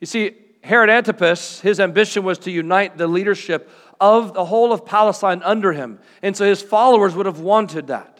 You 0.00 0.06
see, 0.06 0.36
Herod 0.62 0.90
Antipas, 0.90 1.60
his 1.60 1.80
ambition 1.80 2.24
was 2.24 2.38
to 2.40 2.50
unite 2.50 2.98
the 2.98 3.06
leadership 3.06 3.70
of 4.00 4.34
the 4.34 4.44
whole 4.44 4.72
of 4.72 4.84
Palestine 4.84 5.42
under 5.44 5.72
him. 5.72 5.98
And 6.22 6.36
so 6.36 6.44
his 6.44 6.62
followers 6.62 7.14
would 7.14 7.26
have 7.26 7.40
wanted 7.40 7.88
that. 7.88 8.18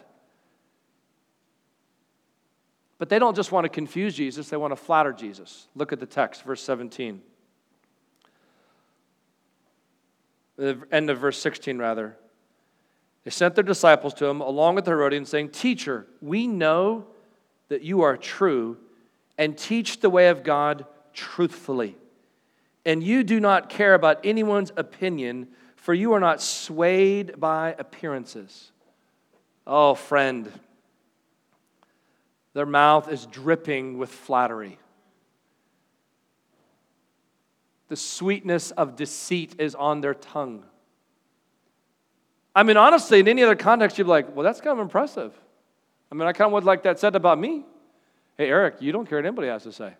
But 2.97 3.09
they 3.09 3.17
don't 3.17 3.35
just 3.35 3.51
want 3.51 3.65
to 3.65 3.69
confuse 3.69 4.15
Jesus, 4.15 4.49
they 4.49 4.57
want 4.57 4.71
to 4.71 4.75
flatter 4.75 5.13
Jesus. 5.13 5.67
Look 5.75 5.93
at 5.93 5.99
the 5.99 6.05
text, 6.05 6.43
verse 6.43 6.61
17. 6.61 7.21
The 10.57 10.77
end 10.91 11.09
of 11.09 11.19
verse 11.19 11.41
16, 11.41 11.77
rather. 11.77 12.17
They 13.29 13.33
sent 13.33 13.53
their 13.53 13.63
disciples 13.63 14.15
to 14.15 14.25
him 14.25 14.41
along 14.41 14.73
with 14.73 14.87
Herodians, 14.87 15.29
saying, 15.29 15.49
Teacher, 15.49 16.07
we 16.19 16.47
know 16.47 17.05
that 17.67 17.83
you 17.83 18.01
are 18.01 18.17
true 18.17 18.77
and 19.37 19.55
teach 19.55 19.99
the 19.99 20.09
way 20.09 20.29
of 20.29 20.41
God 20.41 20.87
truthfully. 21.13 21.95
And 22.87 23.03
you 23.03 23.23
do 23.23 23.39
not 23.39 23.69
care 23.69 23.93
about 23.93 24.19
anyone's 24.25 24.71
opinion, 24.75 25.49
for 25.75 25.93
you 25.93 26.13
are 26.13 26.19
not 26.19 26.41
swayed 26.41 27.39
by 27.39 27.75
appearances. 27.77 28.71
Oh, 29.67 29.93
friend, 29.93 30.51
their 32.55 32.65
mouth 32.65 33.11
is 33.11 33.27
dripping 33.27 33.99
with 33.99 34.09
flattery. 34.09 34.79
The 37.89 37.95
sweetness 37.95 38.71
of 38.71 38.95
deceit 38.95 39.53
is 39.59 39.75
on 39.75 40.01
their 40.01 40.15
tongue. 40.15 40.63
I 42.55 42.63
mean, 42.63 42.77
honestly, 42.77 43.19
in 43.19 43.27
any 43.27 43.43
other 43.43 43.55
context, 43.55 43.97
you'd 43.97 44.05
be 44.05 44.09
like, 44.09 44.35
well, 44.35 44.43
that's 44.43 44.59
kind 44.59 44.77
of 44.77 44.79
impressive. 44.79 45.33
I 46.11 46.15
mean, 46.15 46.27
I 46.27 46.33
kind 46.33 46.47
of 46.47 46.53
would 46.53 46.63
like 46.63 46.83
that 46.83 46.99
said 46.99 47.15
about 47.15 47.39
me. 47.39 47.63
Hey, 48.37 48.49
Eric, 48.49 48.75
you 48.79 48.91
don't 48.91 49.07
care 49.07 49.17
what 49.19 49.25
anybody 49.25 49.47
has 49.49 49.63
to 49.63 49.71
say. 49.71 49.93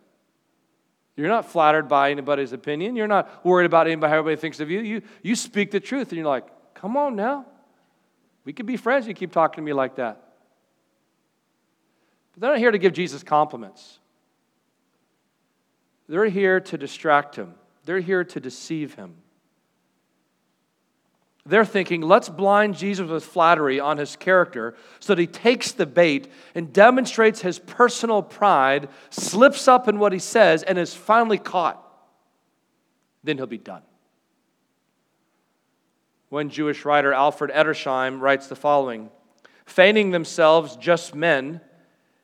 You're 1.15 1.27
not 1.27 1.51
flattered 1.51 1.87
by 1.87 2.11
anybody's 2.11 2.53
opinion. 2.53 2.95
You're 2.95 3.07
not 3.07 3.45
worried 3.45 3.65
about 3.65 3.87
anybody, 3.87 4.09
how 4.09 4.19
everybody 4.19 4.39
thinks 4.39 4.59
of 4.61 4.71
you. 4.71 4.79
You, 4.79 5.01
you 5.21 5.35
speak 5.35 5.71
the 5.71 5.79
truth, 5.79 6.09
and 6.09 6.17
you're 6.17 6.27
like, 6.27 6.47
come 6.73 6.95
on 6.95 7.15
now. 7.15 7.45
We 8.45 8.53
could 8.53 8.65
be 8.65 8.77
friends. 8.77 9.05
You 9.05 9.13
keep 9.13 9.31
talking 9.31 9.61
to 9.61 9.65
me 9.65 9.73
like 9.73 9.95
that. 9.97 10.23
But 12.31 12.41
they're 12.41 12.51
not 12.51 12.59
here 12.59 12.71
to 12.71 12.77
give 12.77 12.93
Jesus 12.93 13.21
compliments. 13.21 13.99
They're 16.07 16.25
here 16.25 16.59
to 16.59 16.77
distract 16.77 17.35
him, 17.35 17.53
they're 17.85 17.99
here 17.99 18.23
to 18.23 18.39
deceive 18.39 18.95
him. 18.95 19.15
They're 21.49 21.65
thinking, 21.65 22.01
let's 22.01 22.29
blind 22.29 22.77
Jesus 22.77 23.09
with 23.09 23.25
flattery 23.25 23.79
on 23.79 23.97
his 23.97 24.15
character 24.15 24.75
so 24.99 25.15
that 25.15 25.21
he 25.21 25.25
takes 25.25 25.71
the 25.71 25.87
bait 25.87 26.31
and 26.53 26.71
demonstrates 26.71 27.41
his 27.41 27.57
personal 27.57 28.21
pride, 28.21 28.87
slips 29.09 29.67
up 29.67 29.87
in 29.87 29.97
what 29.97 30.13
he 30.13 30.19
says, 30.19 30.61
and 30.61 30.77
is 30.77 30.93
finally 30.93 31.39
caught. 31.39 31.83
Then 33.23 33.37
he'll 33.37 33.47
be 33.47 33.57
done. 33.57 33.81
One 36.29 36.51
Jewish 36.51 36.85
writer, 36.85 37.13
Alfred 37.13 37.49
Edersheim, 37.51 38.21
writes 38.21 38.45
the 38.45 38.55
following 38.55 39.09
Feigning 39.65 40.11
themselves 40.11 40.75
just 40.75 41.15
men, 41.15 41.61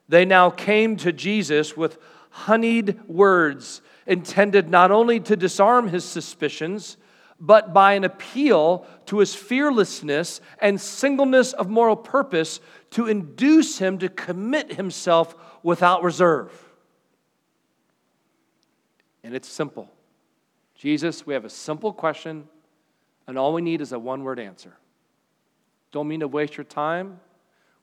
they 0.08 0.26
now 0.26 0.52
came 0.52 0.98
to 0.98 1.12
Jesus 1.12 1.76
with 1.76 1.98
honeyed 2.30 3.08
words 3.08 3.82
intended 4.06 4.70
not 4.70 4.92
only 4.92 5.20
to 5.20 5.36
disarm 5.36 5.88
his 5.88 6.06
suspicions 6.06 6.98
but 7.40 7.74
by 7.74 7.94
an 7.94 8.04
appeal 8.04 8.86
to 9.08 9.20
his 9.20 9.36
fearlessness 9.36 10.40
and 10.60 10.80
singleness 10.80 11.54
of 11.54 11.70
moral 11.70 11.96
purpose 11.96 12.60
to 12.92 13.08
induce 13.08 13.78
him 13.78 13.98
to 14.00 14.10
commit 14.10 14.74
himself 14.74 15.36
without 15.62 16.04
reserve. 16.04 16.52
And 19.24 19.36
it's 19.36 19.50
simple. 19.50 19.92
Jesus, 20.76 21.26
we 21.26 21.34
have 21.34 21.46
a 21.46 21.50
simple 21.50 21.92
question, 21.92 22.48
and 23.28 23.38
all 23.38 23.54
we 23.54 23.62
need 23.62 23.82
is 23.82 23.92
a 23.92 24.00
one 24.00 24.24
word 24.24 24.40
answer. 24.40 24.78
Don't 25.92 26.08
mean 26.08 26.20
to 26.20 26.28
waste 26.28 26.58
your 26.58 26.64
time. 26.64 27.20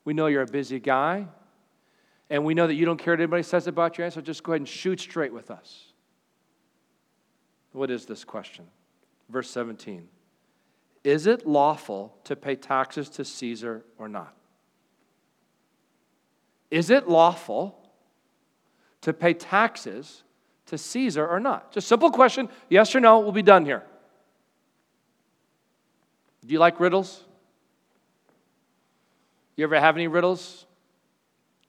We 0.05 0.15
know 0.15 0.27
you're 0.27 0.43
a 0.43 0.47
busy 0.47 0.79
guy, 0.79 1.27
and 2.31 2.45
we 2.45 2.55
know 2.55 2.67
that 2.67 2.75
you 2.75 2.87
don't 2.87 2.99
care 2.99 3.13
what 3.13 3.21
anybody 3.21 3.43
says 3.43 3.67
about 3.67 3.99
your 3.99 4.05
answer. 4.05 4.23
Just 4.23 4.43
go 4.43 4.53
ahead 4.53 4.61
and 4.61 4.69
shoot 4.69 5.01
straight 5.01 5.33
with 5.33 5.51
us. 5.51 5.93
What 7.73 7.91
is 7.91 8.07
this 8.07 8.25
question? 8.25 8.67
Verse 9.29 9.51
17 9.51 10.09
Is 11.05 11.27
it 11.27 11.47
lawful 11.47 12.17
to 12.25 12.37
pay 12.37 12.57
taxes 12.57 13.09
to 13.11 13.25
Caesar 13.25 13.85
or 13.99 14.09
not? 14.09 14.35
Is 16.71 16.89
it 16.89 17.09
lawful 17.09 17.79
to 19.03 19.13
pay 19.13 19.35
taxes 19.35 20.23
to 20.67 20.79
Caesar 20.79 21.27
or 21.27 21.39
not? 21.39 21.73
Just 21.73 21.87
simple 21.87 22.11
question, 22.11 22.49
yes 22.69 22.95
or 22.95 23.01
no, 23.01 23.21
we'll 23.21 23.33
be 23.33 23.43
done 23.43 23.65
here. 23.65 23.83
Do 26.45 26.53
you 26.53 26.59
like 26.59 26.81
riddles? 26.81 27.25
You 29.57 29.65
ever 29.65 29.79
have 29.79 29.97
any 29.97 30.09
riddles? 30.09 30.67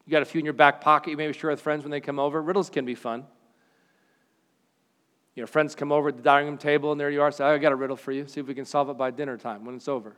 You 0.05 0.11
got 0.11 0.21
a 0.21 0.25
few 0.25 0.39
in 0.39 0.45
your 0.45 0.53
back 0.53 0.81
pocket, 0.81 1.11
you 1.11 1.17
maybe 1.17 1.33
share 1.33 1.49
with 1.49 1.61
friends 1.61 1.83
when 1.83 1.91
they 1.91 2.01
come 2.01 2.19
over. 2.19 2.41
Riddles 2.41 2.69
can 2.69 2.85
be 2.85 2.95
fun. 2.95 3.25
You 5.35 5.41
know, 5.41 5.47
friends 5.47 5.73
come 5.73 5.91
over 5.91 6.09
at 6.09 6.17
the 6.17 6.21
dining 6.21 6.47
room 6.47 6.57
table, 6.57 6.91
and 6.91 7.01
there 7.01 7.09
you 7.09 7.21
are. 7.21 7.31
Say, 7.31 7.43
I 7.43 7.57
got 7.57 7.71
a 7.71 7.75
riddle 7.75 7.95
for 7.95 8.11
you. 8.11 8.27
See 8.27 8.39
if 8.39 8.47
we 8.47 8.53
can 8.53 8.65
solve 8.65 8.89
it 8.89 8.97
by 8.97 9.11
dinner 9.11 9.37
time 9.37 9.65
when 9.65 9.75
it's 9.75 9.87
over. 9.87 10.15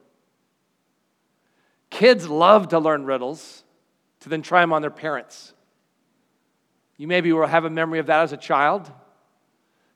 Kids 1.89 2.27
love 2.27 2.69
to 2.69 2.79
learn 2.79 3.05
riddles 3.05 3.63
to 4.21 4.29
then 4.29 4.41
try 4.41 4.61
them 4.61 4.73
on 4.73 4.81
their 4.81 4.91
parents. 4.91 5.53
You 6.97 7.07
maybe 7.07 7.31
will 7.31 7.47
have 7.47 7.65
a 7.65 7.69
memory 7.69 7.99
of 7.99 8.07
that 8.07 8.21
as 8.21 8.33
a 8.33 8.37
child. 8.37 8.91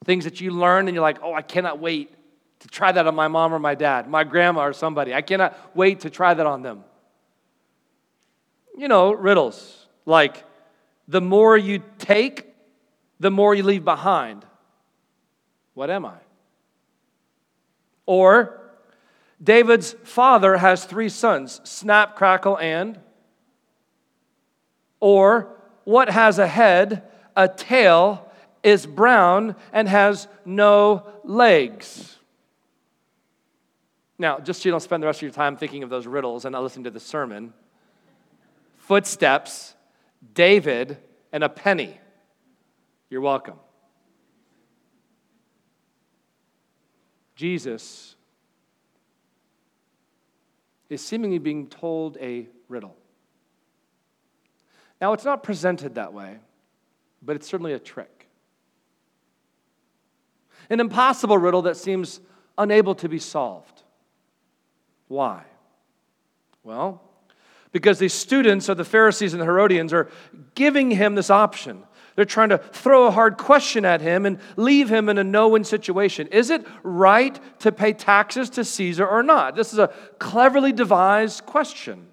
Things 0.05 0.23
that 0.23 0.39
you 0.39 0.51
learn, 0.51 0.87
and 0.87 0.95
you're 0.95 1.01
like, 1.01 1.21
oh, 1.21 1.33
I 1.33 1.41
cannot 1.41 1.79
wait 1.79 2.13
to 2.59 2.67
try 2.67 2.91
that 2.91 3.07
on 3.07 3.15
my 3.15 3.27
mom 3.27 3.53
or 3.53 3.59
my 3.59 3.75
dad, 3.75 4.07
my 4.09 4.23
grandma 4.23 4.65
or 4.65 4.73
somebody. 4.73 5.13
I 5.13 5.21
cannot 5.21 5.57
wait 5.75 6.01
to 6.01 6.09
try 6.09 6.33
that 6.33 6.45
on 6.45 6.61
them. 6.61 6.83
You 8.77 8.87
know, 8.87 9.11
riddles 9.11 9.87
like 10.05 10.45
the 11.07 11.21
more 11.21 11.57
you 11.57 11.83
take, 11.97 12.53
the 13.19 13.31
more 13.31 13.53
you 13.53 13.63
leave 13.63 13.83
behind. 13.83 14.45
What 15.79 15.89
am 15.89 16.05
I? 16.05 16.17
Or 18.05 18.59
David's 19.41 19.93
father 20.03 20.57
has 20.57 20.83
three 20.83 21.07
sons 21.07 21.61
Snap, 21.63 22.17
Crackle, 22.17 22.57
and. 22.57 22.99
Or 24.99 25.55
what 25.85 26.09
has 26.09 26.37
a 26.37 26.47
head, 26.47 27.09
a 27.33 27.47
tail, 27.47 28.29
is 28.61 28.85
brown, 28.85 29.55
and 29.71 29.87
has 29.87 30.27
no 30.43 31.07
legs. 31.23 32.17
Now, 34.17 34.39
just 34.39 34.61
so 34.61 34.67
you 34.67 34.71
don't 34.71 34.81
spend 34.81 35.01
the 35.01 35.07
rest 35.07 35.19
of 35.19 35.21
your 35.21 35.31
time 35.31 35.55
thinking 35.55 35.83
of 35.83 35.89
those 35.89 36.07
riddles 36.07 36.43
and 36.43 36.51
not 36.51 36.63
listening 36.63 36.83
to 36.83 36.91
the 36.91 36.99
sermon, 36.99 37.53
footsteps, 38.79 39.75
David, 40.33 40.97
and 41.31 41.41
a 41.41 41.47
penny. 41.47 41.97
You're 43.09 43.21
welcome. 43.21 43.55
Jesus 47.39 48.17
is 50.89 51.01
seemingly 51.01 51.37
being 51.37 51.67
told 51.67 52.17
a 52.17 52.49
riddle. 52.67 52.97
Now, 54.99 55.13
it's 55.13 55.23
not 55.23 55.41
presented 55.41 55.95
that 55.95 56.11
way, 56.11 56.39
but 57.21 57.37
it's 57.37 57.47
certainly 57.47 57.71
a 57.71 57.79
trick. 57.79 58.27
An 60.69 60.81
impossible 60.81 61.37
riddle 61.37 61.61
that 61.61 61.77
seems 61.77 62.19
unable 62.57 62.93
to 62.95 63.07
be 63.07 63.19
solved. 63.19 63.83
Why? 65.07 65.43
Well, 66.61 67.01
because 67.71 67.99
these 67.99 68.13
students 68.13 68.67
of 68.67 68.75
the 68.75 68.83
Pharisees 68.83 69.31
and 69.31 69.41
the 69.41 69.45
Herodians 69.45 69.93
are 69.93 70.09
giving 70.55 70.91
him 70.91 71.15
this 71.15 71.29
option. 71.29 71.85
They're 72.19 72.25
trying 72.25 72.49
to 72.49 72.57
throw 72.57 73.07
a 73.07 73.11
hard 73.11 73.37
question 73.37 73.85
at 73.85 74.01
him 74.01 74.25
and 74.25 74.39
leave 74.57 74.89
him 74.89 75.07
in 75.07 75.17
a 75.17 75.23
no 75.23 75.47
win 75.47 75.63
situation. 75.63 76.27
Is 76.33 76.49
it 76.49 76.67
right 76.83 77.39
to 77.59 77.71
pay 77.71 77.93
taxes 77.93 78.49
to 78.49 78.65
Caesar 78.65 79.07
or 79.07 79.23
not? 79.23 79.55
This 79.55 79.71
is 79.71 79.79
a 79.79 79.87
cleverly 80.19 80.73
devised 80.73 81.45
question 81.45 82.07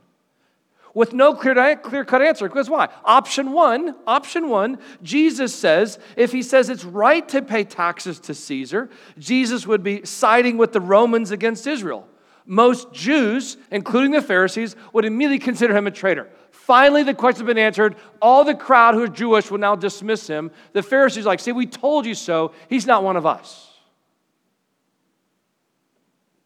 with 0.95 1.13
no 1.13 1.35
clear, 1.35 1.75
clear 1.75 2.05
cut 2.05 2.23
answer. 2.23 2.49
Because 2.49 2.71
why? 2.71 2.89
Option 3.05 3.51
one, 3.51 3.97
option 4.07 4.49
one, 4.49 4.79
Jesus 5.03 5.53
says 5.53 5.99
if 6.17 6.31
he 6.31 6.41
says 6.41 6.71
it's 6.71 6.85
right 6.85 7.29
to 7.31 7.43
pay 7.43 7.65
taxes 7.65 8.21
to 8.21 8.35
Caesar, 8.35 8.89
Jesus 9.19 9.67
would 9.67 9.83
be 9.83 10.05
siding 10.05 10.57
with 10.57 10.73
the 10.73 10.81
Romans 10.81 11.33
against 11.33 11.67
Israel. 11.67 12.07
Most 12.47 12.93
Jews, 12.93 13.57
including 13.73 14.13
the 14.13 14.23
Pharisees, 14.23 14.77
would 14.93 15.05
immediately 15.05 15.41
consider 15.41 15.77
him 15.77 15.89
a 15.89 15.91
traitor. 15.91 16.31
Finally, 16.67 17.05
the 17.05 17.15
question 17.15 17.47
has 17.47 17.55
been 17.55 17.63
answered. 17.63 17.95
All 18.21 18.43
the 18.43 18.53
crowd 18.53 18.95
who 18.95 19.03
are 19.05 19.07
Jewish 19.07 19.53
will 19.53 19.59
now 19.59 19.77
dismiss 19.77 20.27
him. 20.27 20.51
The 20.73 20.83
Pharisees 20.83 21.25
like, 21.25 21.39
see, 21.39 21.53
we 21.53 21.65
told 21.65 22.07
you 22.07 22.15
so. 22.17 22.51
He's 22.69 22.89
not 22.89 23.05
one 23.05 23.17
of 23.17 23.25
us. 23.25 23.73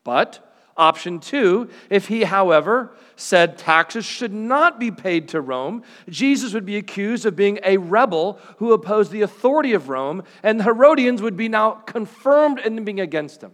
But 0.04 0.46
option 0.76 1.20
two, 1.20 1.70
if 1.88 2.08
he, 2.08 2.24
however, 2.24 2.94
said 3.16 3.56
taxes 3.56 4.04
should 4.04 4.34
not 4.34 4.78
be 4.78 4.90
paid 4.90 5.28
to 5.28 5.40
Rome, 5.40 5.84
Jesus 6.10 6.52
would 6.52 6.66
be 6.66 6.76
accused 6.76 7.24
of 7.24 7.34
being 7.34 7.58
a 7.64 7.78
rebel 7.78 8.38
who 8.58 8.74
opposed 8.74 9.12
the 9.12 9.22
authority 9.22 9.72
of 9.72 9.88
Rome, 9.88 10.22
and 10.42 10.60
the 10.60 10.64
Herodians 10.64 11.22
would 11.22 11.38
be 11.38 11.48
now 11.48 11.70
confirmed 11.70 12.58
in 12.58 12.84
being 12.84 13.00
against 13.00 13.42
him. 13.42 13.52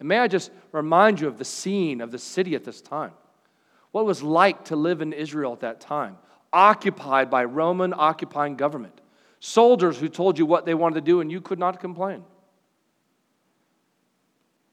And 0.00 0.06
may 0.06 0.18
I 0.18 0.28
just 0.28 0.50
remind 0.70 1.18
you 1.18 1.28
of 1.28 1.38
the 1.38 1.46
scene 1.46 2.02
of 2.02 2.10
the 2.10 2.18
city 2.18 2.54
at 2.54 2.64
this 2.64 2.82
time 2.82 3.12
what 3.92 4.04
was 4.04 4.22
like 4.22 4.64
to 4.66 4.76
live 4.76 5.00
in 5.00 5.12
Israel 5.12 5.52
at 5.52 5.60
that 5.60 5.80
time, 5.80 6.16
occupied 6.52 7.30
by 7.30 7.44
Roman 7.44 7.94
occupying 7.96 8.56
government, 8.56 9.00
soldiers 9.38 9.98
who 9.98 10.08
told 10.08 10.38
you 10.38 10.46
what 10.46 10.66
they 10.66 10.74
wanted 10.74 10.96
to 10.96 11.00
do 11.02 11.20
and 11.20 11.30
you 11.30 11.40
could 11.40 11.58
not 11.58 11.78
complain. 11.78 12.24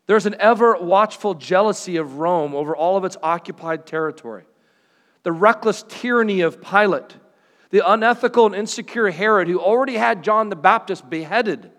There's 0.07 0.25
an 0.25 0.35
ever 0.39 0.75
watchful 0.75 1.35
jealousy 1.35 1.97
of 1.97 2.17
Rome 2.17 2.55
over 2.55 2.75
all 2.75 2.97
of 2.97 3.05
its 3.05 3.17
occupied 3.21 3.85
territory. 3.85 4.45
The 5.21 5.31
reckless 5.31 5.83
tyranny 5.88 6.41
of 6.41 6.61
Pilate, 6.61 7.15
the 7.69 7.88
unethical 7.88 8.47
and 8.47 8.55
insecure 8.55 9.11
Herod, 9.11 9.47
who 9.47 9.59
already 9.59 9.97
had 9.97 10.23
John 10.23 10.49
the 10.49 10.55
Baptist 10.55 11.07
beheaded 11.09 11.71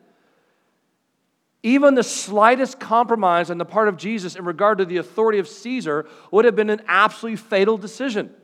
even 1.63 1.95
the 1.95 2.03
slightest 2.03 2.81
compromise 2.81 3.51
on 3.51 3.59
the 3.59 3.65
part 3.65 3.89
of 3.89 3.97
Jesus 3.97 4.35
in 4.35 4.45
regard 4.45 4.79
to 4.79 4.85
the 4.85 4.97
authority 4.97 5.39
of 5.39 5.49
Caesar 5.49 6.07
would 6.31 6.45
have 6.45 6.57
been 6.57 6.71
an 6.71 6.83
absolutely 6.89 7.37
fatal 7.37 7.77
decision. 7.77 8.35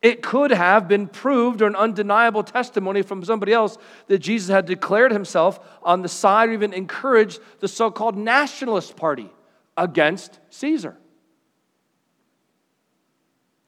It 0.00 0.22
could 0.22 0.50
have 0.50 0.86
been 0.86 1.08
proved 1.08 1.62
or 1.62 1.66
an 1.66 1.74
undeniable 1.74 2.44
testimony 2.44 3.02
from 3.02 3.24
somebody 3.24 3.52
else 3.52 3.78
that 4.06 4.18
Jesus 4.18 4.50
had 4.50 4.66
declared 4.66 5.12
himself 5.12 5.58
on 5.82 6.02
the 6.02 6.08
side 6.08 6.50
or 6.50 6.52
even 6.52 6.72
encouraged 6.74 7.40
the 7.60 7.68
so 7.68 7.90
called 7.90 8.16
nationalist 8.16 8.96
party 8.96 9.30
against 9.76 10.38
Caesar. 10.50 10.96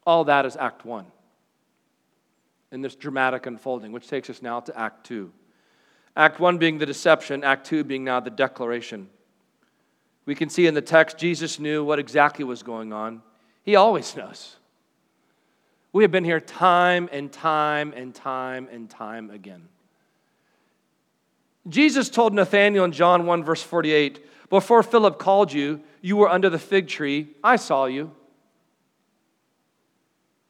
All 0.07 0.25
that 0.25 0.47
is 0.47 0.57
Act 0.57 0.85
1 0.85 1.07
in 2.71 2.83
this 2.83 2.95
dramatic 2.95 3.47
unfolding, 3.47 3.91
which 3.91 4.07
takes 4.07 4.29
us 4.31 4.43
now 4.43 4.61
to 4.61 4.79
Act 4.79 5.07
2. 5.07 5.33
Act 6.17 6.41
1 6.41 6.57
being 6.59 6.79
the 6.79 6.87
deception, 6.87 7.45
Act 7.45 7.67
2 7.67 7.85
being 7.85 8.03
now 8.05 8.21
the 8.21 8.31
declaration. 8.31 9.09
We 10.25 10.35
can 10.35 10.49
see 10.49 10.67
in 10.67 10.75
the 10.75 10.81
text, 10.81 11.19
Jesus 11.19 11.61
knew 11.61 11.85
what 11.85 11.99
exactly 11.99 12.45
was 12.45 12.63
going 12.63 12.93
on. 12.93 13.23
He 13.63 13.77
always 13.77 14.17
knows. 14.17 14.57
We 15.93 16.05
have 16.05 16.11
been 16.11 16.25
here 16.25 16.41
time 16.41 17.09
and 17.13 17.33
time 17.33 17.93
and 17.95 18.15
time 18.15 18.69
and 18.73 18.89
time 18.89 19.31
again. 19.31 19.69
Jesus 21.69 22.09
told 22.09 22.33
Nathanael 22.33 22.85
in 22.85 22.93
John 22.93 23.27
1, 23.27 23.45
verse 23.45 23.63
48, 23.63 24.25
Before 24.51 24.83
Philip 24.83 25.19
called 25.19 25.53
you, 25.53 25.81
you 26.01 26.17
were 26.17 26.29
under 26.29 26.49
the 26.49 26.59
fig 26.59 26.89
tree. 26.89 27.29
I 27.43 27.57
saw 27.57 27.87
you. 27.87 28.13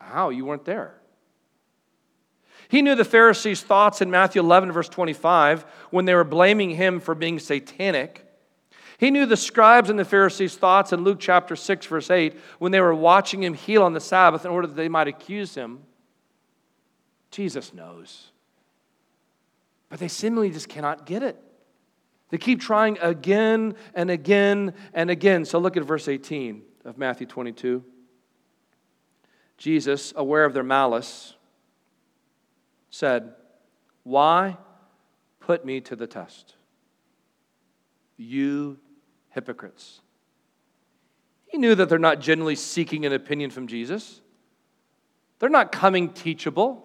How? 0.01 0.29
You 0.29 0.45
weren't 0.45 0.65
there. 0.65 0.95
He 2.69 2.83
knew 2.83 2.95
the 2.95 3.05
Pharisees' 3.05 3.63
thoughts 3.63 4.01
in 4.01 4.11
Matthew 4.11 4.43
11, 4.43 4.73
verse 4.73 4.89
25, 4.89 5.65
when 5.91 6.05
they 6.05 6.15
were 6.15 6.25
blaming 6.25 6.71
him 6.71 7.01
for 7.01 7.15
being 7.15 7.39
satanic. 7.39 8.23
He 8.99 9.11
knew 9.11 9.27
the 9.27 9.37
scribes 9.37 9.91
and 9.91 9.99
the 9.99 10.05
Pharisees' 10.05 10.57
thoughts 10.57 10.93
in 10.93 11.05
Luke 11.05 11.19
chapter 11.21 11.55
6, 11.55 11.87
verse 11.87 12.11
8, 12.11 12.35
when 12.59 12.73
they 12.73 12.81
were 12.81 12.95
watching 12.95 13.43
him 13.43 13.55
heal 13.55 13.83
on 13.83 13.93
the 13.93 14.01
Sabbath 14.01 14.45
in 14.45 14.51
order 14.51 14.67
that 14.67 14.77
they 14.77 14.89
might 14.89 15.09
accuse 15.09 15.55
him. 15.55 15.81
Jesus 17.31 17.75
knows. 17.75 18.33
But 19.89 20.01
they 20.01 20.09
seemingly 20.09 20.51
just 20.51 20.69
cannot 20.69 21.07
get 21.07 21.23
it. 21.23 21.41
They 22.31 22.39
keep 22.39 22.61
trying 22.61 22.99
again 23.01 23.75
and 23.95 24.11
again 24.11 24.75
and 24.93 25.11
again. 25.11 25.45
So 25.45 25.59
look 25.59 25.77
at 25.77 25.85
verse 25.85 26.09
18 26.09 26.63
of 26.85 26.99
Matthew 26.99 27.27
22. 27.27 27.85
Jesus, 29.59 30.13
aware 30.17 30.45
of 30.45 30.53
their 30.53 30.65
malice, 30.65 31.36
said, 32.97 33.35
Why 34.03 34.57
put 35.41 35.65
me 35.65 35.81
to 35.83 35.97
the 35.97 36.07
test? 36.07 36.55
You 38.17 38.79
hypocrites. 39.31 40.01
He 41.47 41.59
knew 41.59 41.75
that 41.75 41.89
they're 41.89 41.99
not 41.99 42.21
genuinely 42.21 42.57
seeking 42.57 43.05
an 43.05 43.13
opinion 43.13 43.51
from 43.51 43.67
Jesus. 43.67 44.21
They're 45.39 45.51
not 45.51 45.71
coming 45.71 46.09
teachable. 46.09 46.83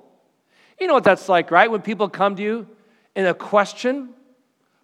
You 0.80 0.88
know 0.88 0.94
what 0.94 1.06
that's 1.06 1.30
like, 1.30 1.50
right? 1.50 1.72
When 1.72 1.82
people 1.82 2.10
come 2.10 2.36
to 2.36 2.44
you 2.44 2.68
in 3.16 3.26
a 3.26 3.34
question, 3.34 4.10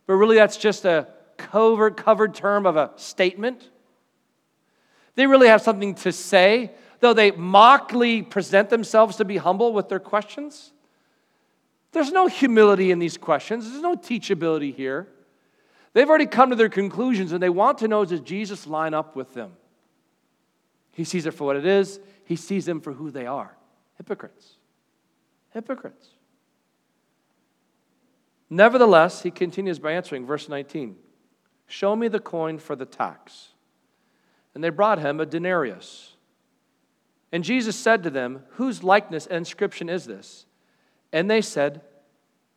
but 0.05 0.13
really 0.13 0.37
that's 0.37 0.57
just 0.57 0.85
a 0.85 1.07
covert, 1.35 1.97
covered 1.97 2.33
term 2.33 2.65
of 2.65 2.77
a 2.77 2.91
statement. 2.95 3.69
They 5.15 5.27
really 5.27 5.47
have 5.47 5.61
something 5.61 5.95
to 5.95 6.13
say, 6.13 6.71
though 7.01 7.13
they 7.13 7.31
mockly 7.31 8.21
present 8.21 8.69
themselves 8.69 9.17
to 9.17 9.25
be 9.25 9.37
humble 9.37 9.73
with 9.73 9.89
their 9.89 9.99
questions. 9.99 10.71
There's 11.97 12.11
no 12.11 12.27
humility 12.27 12.91
in 12.91 12.99
these 12.99 13.17
questions, 13.17 13.67
there's 13.67 13.81
no 13.81 13.95
teachability 13.95 14.71
here. 14.71 15.07
They've 15.93 16.07
already 16.07 16.27
come 16.27 16.51
to 16.51 16.55
their 16.55 16.69
conclusions 16.69 17.31
and 17.31 17.41
they 17.41 17.49
want 17.49 17.79
to 17.79 17.87
know 17.87 18.05
does 18.05 18.21
Jesus 18.21 18.67
line 18.67 18.93
up 18.93 19.15
with 19.15 19.33
them? 19.33 19.53
He 20.91 21.03
sees 21.03 21.25
it 21.25 21.31
for 21.31 21.45
what 21.45 21.55
it 21.55 21.65
is, 21.65 21.99
he 22.23 22.35
sees 22.35 22.65
them 22.65 22.81
for 22.81 22.93
who 22.93 23.09
they 23.09 23.25
are 23.25 23.57
hypocrites. 23.97 24.57
Hypocrites. 25.55 26.09
Nevertheless, 28.47 29.23
he 29.23 29.31
continues 29.31 29.79
by 29.79 29.93
answering, 29.93 30.23
verse 30.23 30.47
19 30.47 30.97
Show 31.65 31.95
me 31.95 32.09
the 32.09 32.19
coin 32.19 32.59
for 32.59 32.75
the 32.75 32.85
tax. 32.85 33.53
And 34.53 34.63
they 34.63 34.69
brought 34.69 34.99
him 34.99 35.19
a 35.19 35.25
denarius. 35.25 36.13
And 37.31 37.43
Jesus 37.43 37.75
said 37.75 38.03
to 38.03 38.11
them, 38.11 38.43
Whose 38.51 38.83
likeness 38.83 39.25
and 39.25 39.37
inscription 39.37 39.89
is 39.89 40.05
this? 40.05 40.45
And 41.11 41.27
they 41.27 41.41
said, 41.41 41.81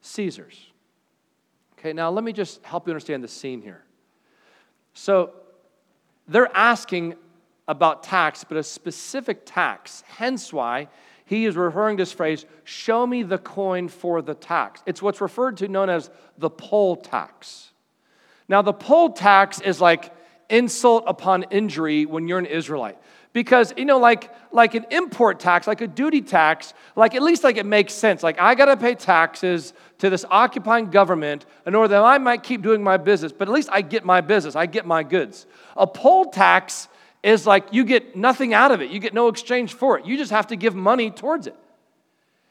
Caesar's. 0.01 0.67
Okay, 1.79 1.93
now 1.93 2.11
let 2.11 2.25
me 2.25 2.33
just 2.33 2.63
help 2.65 2.87
you 2.87 2.93
understand 2.93 3.25
the 3.25 3.29
scene 3.29 3.63
here. 3.63 3.85
So 4.95 5.31
they're 6.29 6.55
asking 6.55 7.15
about 7.69 8.03
tax, 8.03 8.45
but 8.45 8.57
a 8.57 8.63
specific 8.63 9.43
tax, 9.47 10.03
hence 10.07 10.53
why 10.53 10.89
he 11.25 11.47
is 11.47 11.57
referring 11.57 11.97
to 11.97 12.03
this 12.03 12.13
phrase, 12.13 12.45
show 12.65 13.07
me 13.07 13.23
the 13.23 13.39
coin 13.39 13.89
for 13.89 14.21
the 14.21 14.35
tax. 14.35 14.83
It's 14.85 15.01
what's 15.01 15.21
referred 15.21 15.59
to 15.59 15.69
known 15.69 15.89
as 15.89 16.11
the 16.39 16.51
poll 16.51 16.97
tax. 16.97 17.71
Now, 18.49 18.63
the 18.63 18.73
poll 18.73 19.13
tax 19.13 19.61
is 19.61 19.81
like 19.81 20.13
insult 20.49 21.05
upon 21.07 21.45
injury 21.45 22.05
when 22.05 22.27
you're 22.27 22.41
an 22.41 22.47
Israelite. 22.47 22.99
Because, 23.33 23.73
you 23.77 23.85
know, 23.85 23.99
like, 23.99 24.33
like 24.53 24.75
an 24.75 24.87
import 24.91 25.39
tax, 25.39 25.67
like 25.67 25.81
a 25.81 25.87
duty 25.87 26.21
tax, 26.21 26.75
like 26.97 27.15
at 27.15 27.23
least 27.23 27.45
like 27.45 27.57
it 27.57 27.67
makes 27.67 27.95
sense. 27.95 28.23
Like 28.23 28.41
I 28.41 28.55
gotta 28.55 28.77
pay 28.77 28.95
taxes 28.95 29.73
to 29.99 30.11
this 30.11 30.25
occupying 30.31 30.91
government 30.91 31.47
in 31.67 31.75
order 31.75 31.89
that 31.89 32.03
I 32.03 32.19
might 32.19 32.43
keep 32.43 32.63
doing 32.63 32.83
my 32.83 32.97
business, 32.97 33.33
but 33.33 33.49
at 33.49 33.55
least 33.55 33.69
I 33.71 33.83
get 33.83 34.05
my 34.05 34.21
business, 34.21 34.57
I 34.57 34.67
get 34.67 34.87
my 34.87 35.03
goods. 35.03 35.47
A 35.77 35.87
poll 35.87 36.27
tax 36.27 36.89
is 37.23 37.47
like 37.47 37.67
you 37.73 37.85
get 37.85 38.17
nothing 38.17 38.55
out 38.55 38.73
of 38.73 38.81
it, 38.81 38.91
you 38.91 38.99
get 38.99 39.15
no 39.15 39.29
exchange 39.29 39.75
for 39.75 39.99
it. 39.99 40.05
You 40.05 40.17
just 40.17 40.33
have 40.33 40.49
to 40.49 40.57
give 40.57 40.75
money 40.75 41.11
towards 41.11 41.47
it. 41.47 41.57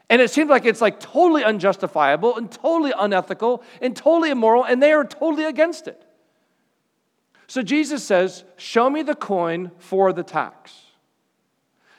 And 0.09 0.21
it 0.21 0.31
seems 0.31 0.49
like 0.49 0.65
it's 0.65 0.81
like 0.81 0.99
totally 0.99 1.43
unjustifiable 1.43 2.37
and 2.37 2.51
totally 2.51 2.93
unethical 2.97 3.63
and 3.81 3.95
totally 3.95 4.31
immoral, 4.31 4.63
and 4.63 4.81
they 4.81 4.91
are 4.91 5.03
totally 5.03 5.43
against 5.43 5.87
it. 5.87 6.03
So 7.49 7.63
Jesus 7.63 8.03
says, 8.03 8.43
Show 8.57 8.91
me 8.91 9.01
the 9.01 9.15
coin 9.15 9.71
for 9.79 10.13
the 10.13 10.23
tax. 10.23 10.71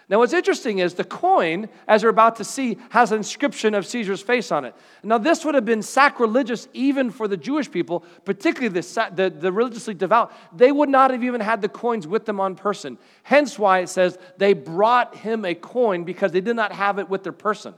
Now, 0.09 0.19
what's 0.19 0.33
interesting 0.33 0.79
is 0.79 0.95
the 0.95 1.05
coin, 1.05 1.69
as 1.87 2.03
we're 2.03 2.11
about 2.11 2.37
to 2.37 2.45
see, 2.45 2.79
has 2.91 3.13
an 3.13 3.19
inscription 3.19 3.75
of 3.75 3.87
Caesar's 3.87 4.23
face 4.23 4.51
on 4.51 4.65
it. 4.65 4.75
Now, 5.05 5.19
this 5.19 5.45
would 5.45 5.55
have 5.55 5.65
been 5.65 5.83
sacrilegious 5.83 6.67
even 6.73 7.11
for 7.11 7.29
the 7.29 7.37
Jewish 7.37 7.71
people, 7.71 8.05
particularly 8.25 8.69
the, 8.69 9.11
the, 9.15 9.31
the, 9.31 9.53
religiously 9.53 9.95
devout. 9.95 10.33
They 10.57 10.73
would 10.73 10.89
not 10.89 11.13
have 11.13 11.23
even 11.23 11.41
had 11.41 11.63
the 11.63 11.69
coins 11.69 12.09
with 12.09 12.27
them 12.27 12.41
on 12.41 12.57
person. 12.57 12.99
Hence, 13.23 13.57
why 13.59 13.81
it 13.81 13.89
says 13.89 14.19
they 14.37 14.53
brought 14.53 15.15
him 15.17 15.45
a 15.45 15.55
coin 15.55 16.03
because 16.03 16.33
they 16.33 16.41
did 16.41 16.57
not 16.57 16.73
have 16.73 16.99
it 16.99 17.09
with 17.09 17.23
their 17.23 17.33
person. 17.33 17.75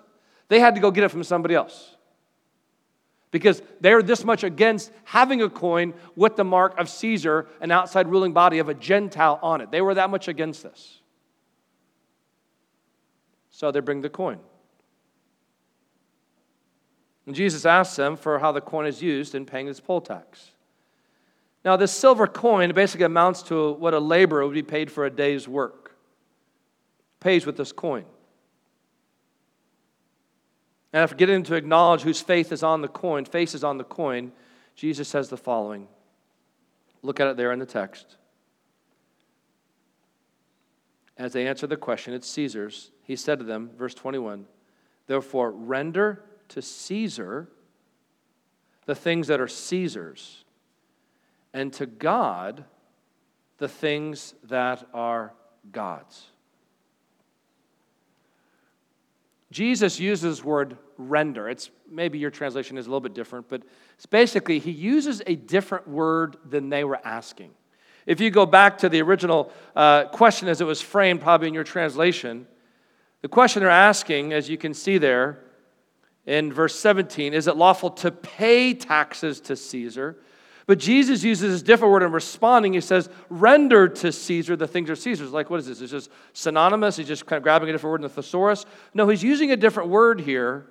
They 0.49 0.61
had 0.61 0.75
to 0.75 0.81
go 0.81 0.91
get 0.91 1.05
it 1.05 1.11
from 1.11 1.25
somebody 1.25 1.55
else 1.55 1.97
because 3.33 3.63
they're 3.81 4.03
this 4.03 4.25
much 4.25 4.45
against 4.45 4.93
having 5.05 5.43
a 5.43 5.51
coin 5.51 5.95
with 6.15 6.37
the 6.37 6.45
mark 6.45 6.79
of 6.79 6.89
Caesar, 6.89 7.49
an 7.61 7.73
outside 7.73 8.07
ruling 8.07 8.33
body 8.33 8.61
of 8.61 8.69
a 8.69 8.75
Gentile 8.75 9.41
on 9.43 9.61
it. 9.61 9.73
They 9.73 9.81
were 9.81 9.95
that 9.95 10.11
much 10.11 10.29
against 10.29 10.63
this. 10.63 11.01
So 13.51 13.73
they 13.73 13.81
bring 13.81 14.03
the 14.03 14.11
coin. 14.11 14.39
And 17.27 17.35
Jesus 17.35 17.65
asks 17.65 17.97
them 17.97 18.17
for 18.17 18.39
how 18.39 18.53
the 18.53 18.61
coin 18.61 18.87
is 18.87 19.03
used 19.03 19.35
in 19.35 19.47
paying 19.47 19.67
this 19.67 19.81
poll 19.81 20.01
tax. 20.01 20.51
Now, 21.65 21.77
this 21.77 21.93
silver 21.93 22.27
coin 22.27 22.73
basically 22.75 23.07
amounts 23.07 23.43
to 23.45 23.73
what 23.75 23.95
a 23.95 24.01
laborer 24.01 24.45
would 24.45 24.55
be 24.55 24.63
paid 24.63 24.91
for 24.91 25.07
a 25.07 25.11
day's 25.11 25.47
work. 25.47 25.95
Pays 27.21 27.47
with 27.47 27.57
this 27.57 27.73
coin. 27.73 28.05
And 30.93 31.03
after 31.03 31.17
getting 31.17 31.43
to 31.45 31.55
acknowledge 31.55 32.03
whose 32.03 32.21
faith 32.21 32.53
is 32.53 32.63
on 32.63 32.83
the 32.83 32.89
coin, 32.89 33.25
face 33.25 33.55
is 33.55 33.65
on 33.65 33.79
the 33.79 33.85
coin, 33.85 34.33
Jesus 34.75 35.09
says 35.09 35.29
the 35.29 35.37
following. 35.37 35.89
Look 37.03 37.19
at 37.19 37.29
it 37.29 37.37
there 37.37 37.53
in 37.53 37.59
the 37.59 37.67
text. 37.67 38.17
As 41.17 41.33
they 41.33 41.47
answered 41.47 41.71
the 41.71 41.77
question, 41.77 42.15
it's 42.15 42.29
Caesar's, 42.29 42.91
he 43.03 43.17
said 43.17 43.39
to 43.39 43.45
them, 43.45 43.71
verse 43.77 43.95
21, 43.95 44.47
Therefore, 45.07 45.51
render 45.51 46.25
to 46.49 46.63
Caesar 46.63 47.49
the 48.87 48.95
things 48.95 49.29
that 49.29 49.41
are 49.41 49.49
Caesar's, 49.49 50.45
and 51.53 51.73
to 51.75 51.87
God 51.87 52.65
the 53.59 53.69
things 53.69 54.35
that 54.45 54.87
are 54.93 55.33
God's. 55.71 56.27
Jesus 59.53 60.01
uses 60.01 60.41
the 60.41 60.47
word 60.47 60.79
render. 60.97 61.49
It's 61.49 61.71
maybe 61.91 62.19
your 62.19 62.31
translation 62.31 62.79
is 62.79 62.87
a 62.87 62.89
little 62.89 63.01
bit 63.01 63.15
different, 63.15 63.49
but 63.49 63.63
it's 63.95 64.07
basically 64.07 64.59
he 64.59 64.71
uses 64.71 65.23
a 65.27 65.37
different 65.37 65.87
word 65.87 66.37
than 66.49 66.71
they 66.71 66.85
were 66.85 66.99
asking. 67.05 67.51
If 68.07 68.21
you 68.21 68.31
go 68.31 68.47
back 68.47 68.79
to 68.79 68.89
the 68.89 69.03
original 69.03 69.53
uh, 69.77 70.07
question 70.07 70.49
as 70.49 70.61
it 70.61 70.65
was 70.65 70.81
framed, 70.81 71.21
probably 71.21 71.49
in 71.49 71.55
your 71.55 71.65
translation, 71.65 72.47
the 73.21 73.29
question 73.29 73.61
they're 73.61 73.71
asking, 73.71 74.33
as 74.33 74.49
you 74.49 74.59
can 74.59 74.75
see 74.75 74.99
there 74.99 75.39
in 76.27 76.53
verse 76.53 76.79
17, 76.79 77.35
is 77.35 77.47
it 77.47 77.57
lawful 77.57 77.91
to 77.91 78.11
pay 78.11 78.75
taxes 78.75 79.41
to 79.43 79.55
Caesar? 79.55 80.17
But 80.67 80.79
Jesus 80.79 81.25
uses 81.25 81.61
a 81.61 81.65
different 81.65 81.93
word 81.93 82.03
in 82.03 82.13
responding. 82.13 82.73
He 82.73 82.81
says, 82.81 83.09
render 83.29 83.89
to 83.89 84.13
Caesar 84.13 84.55
the 84.55 84.69
things 84.69 84.89
are 84.91 84.97
Caesar's. 84.97 85.33
Like, 85.33 85.51
what 85.51 85.61
is 85.61 85.67
this? 85.67 85.81
It's 85.81 85.91
just 85.91 86.11
synonymous. 86.33 86.97
He's 86.97 87.09
just 87.09 87.27
kind 87.27 87.39
of 87.39 87.43
grabbing 87.43 87.69
a 87.69 87.73
different 87.73 87.93
word 87.93 88.01
in 88.01 88.03
the 88.03 88.09
thesaurus. 88.09 88.65
No, 88.95 89.09
he's 89.09 89.23
using 89.23 89.51
a 89.51 89.57
different 89.57 89.89
word 89.89 90.21
here. 90.21 90.67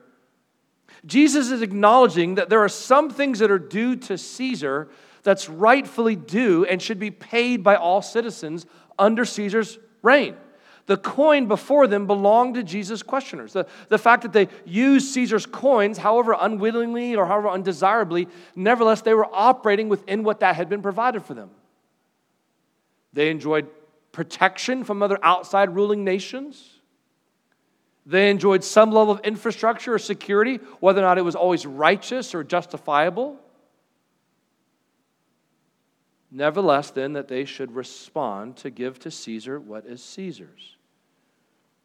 Jesus 1.06 1.52
is 1.52 1.62
acknowledging 1.62 2.36
that 2.36 2.50
there 2.50 2.60
are 2.60 2.70
some 2.70 3.10
things 3.10 3.40
that 3.40 3.52
are 3.52 3.60
due 3.60 3.96
to 3.96 4.18
Caesar 4.18 4.90
that's 5.24 5.50
rightfully 5.50 6.16
due 6.16 6.66
and 6.66 6.82
should 6.82 7.00
be 7.00 7.12
paid 7.12 7.64
by 7.64 7.76
all 7.76 8.02
citizens 8.02 8.66
under 8.98 9.26
Caesar's 9.26 9.78
reign. 10.02 10.36
The 10.86 10.98
coin 10.98 11.48
before 11.48 11.88
them 11.88 12.08
belonged 12.08 12.56
to 12.56 12.63
Jesus' 12.63 13.04
questioners. 13.04 13.54
The, 13.54 13.67
the 13.89 13.98
fact 13.98 14.24
that 14.24 14.34
they 14.34 14.48
used 14.65 15.13
Caesar's 15.13 15.46
coins, 15.46 15.98
however 15.98 16.36
unwillingly 16.39 17.15
or 17.15 17.26
however 17.26 17.50
undesirably, 17.50 18.28
nevertheless, 18.56 19.02
they 19.02 19.13
were 19.13 19.28
operating 19.32 19.89
within 19.89 20.24
what 20.24 20.39
that 20.39 20.56
had 20.56 20.70
been 20.70 20.82
provided 20.82 21.24
for 21.24 21.34
them. 21.34 21.52
They 23.13 23.30
enjoyed 23.30 23.67
protection 24.12 24.84
from 24.84 25.02
other 25.04 25.20
outside 25.24 25.76
ruling 25.76 26.04
nations. 26.04 26.70
They 28.06 28.30
enjoyed 28.30 28.63
some 28.63 28.91
level 28.91 29.13
of 29.13 29.20
infrastructure 29.22 29.94
or 29.94 30.00
security, 30.00 30.58
whether 30.80 31.02
or 31.02 31.04
not 31.04 31.17
it 31.17 31.22
was 31.22 31.36
always 31.36 31.65
righteous 31.65 32.34
or 32.34 32.44
justifiable. 32.44 33.38
Nevertheless, 36.32 36.91
then, 36.91 37.13
that 37.13 37.28
they 37.28 37.44
should 37.44 37.76
respond 37.76 38.56
to 38.58 38.70
give 38.70 39.00
to 39.00 39.12
Caesar 39.12 39.60
what 39.60 39.86
is 39.86 40.02
Caesar's. 40.02 40.78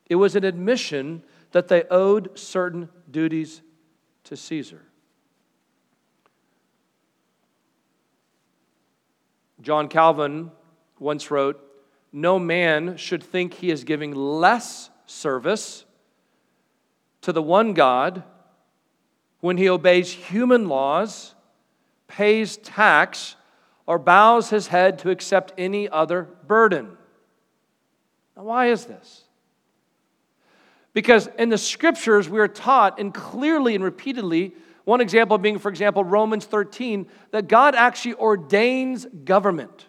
It 0.09 0.15
was 0.15 0.37
an 0.37 0.45
admission 0.45 1.23
that 1.51 1.67
they 1.67 1.83
owed 1.91 2.39
certain 2.39 2.89
duties 3.11 3.61
to 4.25 4.37
Caesar. 4.37 4.83
John 9.61 9.89
Calvin 9.89 10.53
once 11.01 11.31
wrote 11.31 11.61
No 12.13 12.39
man 12.39 12.97
should 12.97 13.23
think 13.23 13.55
he 13.55 13.71
is 13.71 13.83
giving 13.83 14.15
less 14.15 14.91
service 15.07 15.85
to 17.23 17.33
the 17.33 17.43
one 17.43 17.73
God 17.73 18.23
when 19.41 19.57
he 19.57 19.69
obeys 19.69 20.13
human 20.13 20.69
laws, 20.69 21.35
pays 22.07 22.57
tax, 22.59 23.35
or 23.87 23.99
bows 23.99 24.51
his 24.51 24.67
head 24.67 24.99
to 25.01 25.11
accept 25.11 25.53
any 25.57 25.89
other 25.89 26.23
burden. 26.47 26.97
Now, 28.37 28.45
why 28.45 28.71
is 28.71 28.85
this? 28.85 29.23
Because 30.93 31.29
in 31.39 31.51
the 31.51 31.59
scriptures, 31.59 32.29
we 32.29 32.41
are 32.41 32.49
taught, 32.49 32.99
and 32.99 33.13
clearly 33.15 33.75
and 33.75 33.85
repeatedly, 33.85 34.55
one 34.85 35.01
example 35.01 35.39
being, 35.39 35.59
for 35.59 35.69
example, 35.69 36.05
Romans 36.05 36.45
13, 36.45 37.07
that 37.31 37.49
God 37.49 37.75
actually 37.75 38.15
ordains 38.15 39.07
government. 39.25 39.87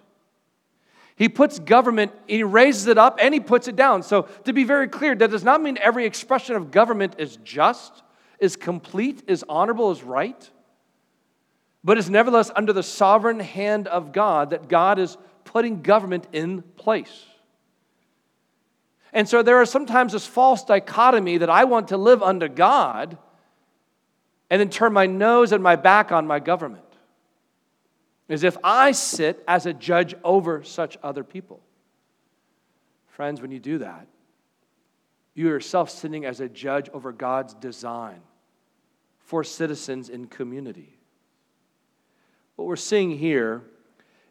He 1.16 1.30
puts 1.30 1.58
government, 1.58 2.12
he 2.28 2.44
raises 2.44 2.88
it 2.88 2.98
up, 2.98 3.18
and 3.22 3.34
he 3.34 3.40
puts 3.40 3.68
it 3.68 3.76
down. 3.76 4.04
So, 4.04 4.24
to 4.44 4.54
be 4.54 4.64
very 4.64 4.88
clear, 4.88 5.16
that 5.16 5.32
does 5.32 5.44
not 5.44 5.62
mean 5.62 5.78
every 5.82 6.06
expression 6.06 6.56
of 6.56 6.70
government 6.70 7.16
is 7.18 7.38
just, 7.44 8.04
is 8.40 8.56
complete, 8.56 9.24
is 9.28 9.44
honorable, 9.50 9.92
is 9.92 10.04
right 10.04 10.50
but 11.88 11.98
it's 11.98 12.10
nevertheless 12.10 12.52
under 12.54 12.74
the 12.74 12.84
sovereign 12.84 13.40
hand 13.40 13.88
of 13.88 14.12
God 14.12 14.50
that 14.50 14.68
God 14.68 15.00
is 15.00 15.18
putting 15.46 15.84
government 15.84 16.28
in 16.34 16.62
place. 16.62 17.26
And 19.14 19.30
so 19.30 19.42
there 19.42 19.62
is 19.62 19.70
sometimes 19.70 20.12
this 20.12 20.28
false 20.28 20.66
dichotomy 20.66 21.38
that 21.38 21.50
I 21.50 21.64
want 21.64 21.88
to 21.88 21.98
live 21.98 22.22
under 22.22 22.50
God 22.50 23.18
and 24.50 24.60
then 24.60 24.70
turn 24.70 24.92
my 24.92 25.06
nose 25.06 25.54
and 25.54 25.64
my 25.64 25.78
back 25.78 26.12
on 26.12 26.28
my 26.28 26.42
government. 26.42 26.84
As 28.28 28.44
if 28.44 28.58
I 28.66 28.92
sit 28.92 29.42
as 29.48 29.66
a 29.66 29.72
judge 29.74 30.14
over 30.26 30.66
such 30.66 30.98
other 31.02 31.24
people. 31.24 31.62
Friends, 33.08 33.42
when 33.42 33.52
you 33.52 33.60
do 33.60 33.78
that, 33.78 34.08
you 35.36 35.48
are 35.48 35.52
yourself 35.52 35.90
sitting 35.90 36.26
as 36.26 36.42
a 36.42 36.50
judge 36.50 36.90
over 36.90 37.14
God's 37.14 37.54
design 37.54 38.20
for 39.20 39.42
citizens 39.46 40.10
in 40.10 40.28
community. 40.28 40.97
What 42.58 42.68
we're 42.68 42.76
seeing 42.76 43.12
here 43.12 43.62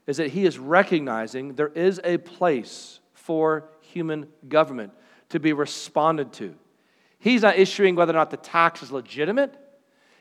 is 0.07 0.19
that 0.19 0.31
he 0.31 0.45
is 0.45 0.59
recognizing 0.59 1.55
there 1.55 1.69
is 1.69 2.01
a 2.05 2.19
place 2.19 3.01
for 3.15 3.71
human 3.81 4.27
government 4.49 4.93
to 5.31 5.41
be 5.41 5.53
responded 5.53 6.33
to. 6.35 6.55
He's 7.19 7.43
not 7.43 7.57
issuing 7.57 7.95
whether 7.95 8.13
or 8.13 8.17
not 8.17 8.31
the 8.31 8.37
tax 8.37 8.83
is 8.83 8.93
legitimate, 8.93 9.55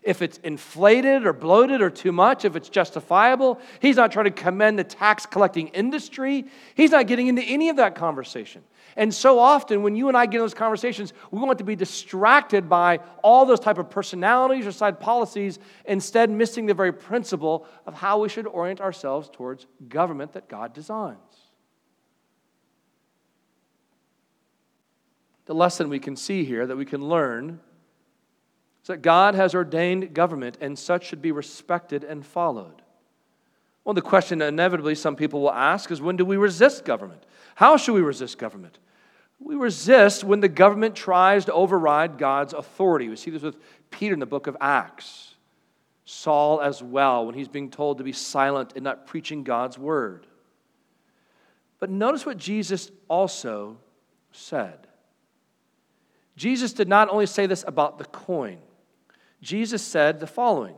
if 0.04 0.22
it's 0.22 0.38
inflated 0.40 1.26
or 1.26 1.34
bloated 1.34 1.82
or 1.82 1.90
too 1.90 2.12
much, 2.12 2.46
if 2.46 2.56
it's 2.56 2.70
justifiable. 2.70 3.60
He's 3.80 3.96
not 3.96 4.12
trying 4.12 4.26
to 4.26 4.32
commend 4.32 4.78
the 4.78 4.84
tax 4.84 5.26
collecting 5.26 5.70
industry. 5.70 6.46
He's 6.76 6.92
not 6.92 7.08
getting 7.08 7.26
into 7.26 7.42
any 7.42 7.70
of 7.70 7.78
that 7.78 7.96
conversation. 7.96 8.64
And 8.98 9.14
so 9.14 9.40
often 9.40 9.84
when 9.84 9.96
you 9.96 10.08
and 10.08 10.16
I 10.16 10.26
get 10.26 10.36
in 10.36 10.42
those 10.42 10.54
conversations, 10.54 11.12
we 11.30 11.40
want 11.40 11.58
to 11.58 11.66
be 11.66 11.76
distracted 11.76 12.70
by 12.70 13.00
all 13.22 13.46
those 13.46 13.60
type 13.60 13.78
of 13.78 13.90
personalities 13.90 14.66
or 14.66 14.72
side 14.72 15.00
policies, 15.00 15.60
instead 15.86 16.30
missing 16.30 16.66
the 16.66 16.74
very 16.74 16.94
principle 16.94 17.68
of 17.86 17.94
how 17.94 18.20
we 18.20 18.30
should 18.30 18.48
orient 18.48 18.80
ourselves 18.80 19.30
towards 19.32 19.68
government 19.90 20.34
that 20.34 20.48
God 20.48 20.74
designs. 20.74 21.18
The 25.46 25.56
lesson 25.56 25.90
we 25.90 26.00
can 26.00 26.16
see 26.16 26.46
here 26.46 26.66
that 26.66 26.78
we 26.78 26.86
can 26.86 27.08
learn 27.08 27.60
is 28.82 28.88
that 28.88 29.02
God 29.02 29.36
has 29.36 29.54
ordained 29.54 30.14
government 30.14 30.58
and 30.62 30.80
such 30.80 31.06
should 31.06 31.22
be 31.22 31.34
respected 31.34 32.04
and 32.04 32.26
followed. 32.26 32.82
Well, 33.84 33.94
the 33.94 34.02
question 34.02 34.42
inevitably 34.42 34.96
some 34.96 35.16
people 35.16 35.42
will 35.42 35.52
ask 35.52 35.92
is 35.92 36.02
when 36.02 36.16
do 36.16 36.26
we 36.26 36.38
resist 36.38 36.86
government? 36.86 37.24
How 37.56 37.78
should 37.78 37.94
we 37.94 38.02
resist 38.02 38.38
government? 38.38 38.80
We 39.40 39.56
resist 39.56 40.24
when 40.24 40.40
the 40.40 40.48
government 40.48 40.96
tries 40.96 41.46
to 41.46 41.54
override 41.54 42.18
God's 42.18 42.54
authority. 42.54 43.10
We 43.10 43.16
see 43.16 43.32
this 43.32 43.42
with 43.42 43.58
Peter 43.92 44.14
in 44.14 44.20
the 44.20 44.26
book 44.26 44.48
of 44.48 44.58
Acts. 44.60 45.34
Saul 46.06 46.62
as 46.62 46.84
well, 46.84 47.26
when 47.26 47.36
he's 47.36 47.48
being 47.48 47.72
told 47.72 47.98
to 47.98 48.04
be 48.04 48.12
silent 48.12 48.74
and 48.76 48.84
not 48.84 49.08
preaching 49.08 49.44
God's 49.44 49.78
word. 49.78 50.28
But 51.80 51.90
notice 51.90 52.26
what 52.26 52.38
Jesus 52.38 52.92
also 53.08 53.78
said. 54.32 54.88
Jesus 56.36 56.74
did 56.74 56.88
not 56.88 57.10
only 57.10 57.26
say 57.26 57.48
this 57.48 57.64
about 57.68 57.98
the 57.98 58.06
coin, 58.06 58.60
Jesus 59.42 59.82
said 59.82 60.20
the 60.20 60.28
following 60.28 60.76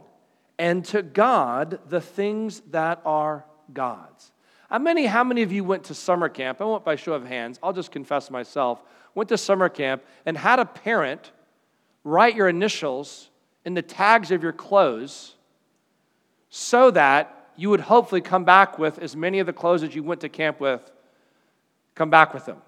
and 0.60 0.84
to 0.86 1.02
God 1.02 1.80
the 1.88 2.02
things 2.02 2.62
that 2.72 3.02
are 3.06 3.46
God's. 3.72 4.32
How 4.70 4.80
many, 4.80 5.06
how 5.06 5.24
many 5.24 5.44
of 5.44 5.52
you 5.52 5.64
went 5.64 5.86
to 5.86 5.94
summer 5.94 6.28
camp? 6.28 6.60
I 6.60 6.66
won't 6.66 6.84
by 6.84 6.96
show 6.96 7.14
of 7.14 7.26
hands, 7.26 7.60
I'll 7.64 7.74
just 7.74 7.92
confess 7.92 8.30
myself. 8.30 8.82
Went 9.16 9.30
to 9.30 9.38
summer 9.38 9.70
camp 9.70 10.04
and 10.26 10.38
had 10.38 10.60
a 10.60 10.66
parent 10.66 11.32
write 12.04 12.36
your 12.36 12.48
initials 12.48 13.30
in 13.66 13.74
the 13.74 13.82
tags 13.82 14.32
of 14.32 14.44
your 14.44 14.54
clothes 14.54 15.36
so 16.50 16.92
that 16.92 17.50
you 17.56 17.70
would 17.70 17.82
hopefully 17.82 18.22
come 18.22 18.46
back 18.46 18.78
with 18.78 19.00
as 19.00 19.16
many 19.16 19.40
of 19.40 19.46
the 19.46 19.54
clothes 19.54 19.82
that 19.82 19.96
you 19.96 20.04
went 20.04 20.22
to 20.22 20.30
camp 20.30 20.60
with, 20.60 20.92
come 21.96 22.10
back 22.10 22.34
with 22.34 22.46
them. 22.46 22.62